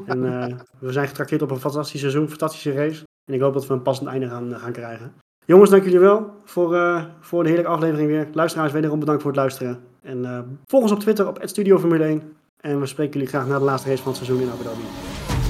[0.05, 3.03] En eh, we zijn getrakteerd op een fantastisch seizoen, fantastische race.
[3.25, 5.13] En ik hoop dat we een passend einde gaan, gaan krijgen.
[5.45, 8.27] Jongens, dank jullie wel voor, eh, voor de heerlijke aflevering weer.
[8.33, 9.79] Luisteraars, wederom bedankt voor het luisteren.
[10.01, 12.21] En eh volg ons op Twitter op Studio Formule 1.
[12.63, 15.40] En we spreken jullie graag na de laatste race van het seizoen in Abu Dhabi.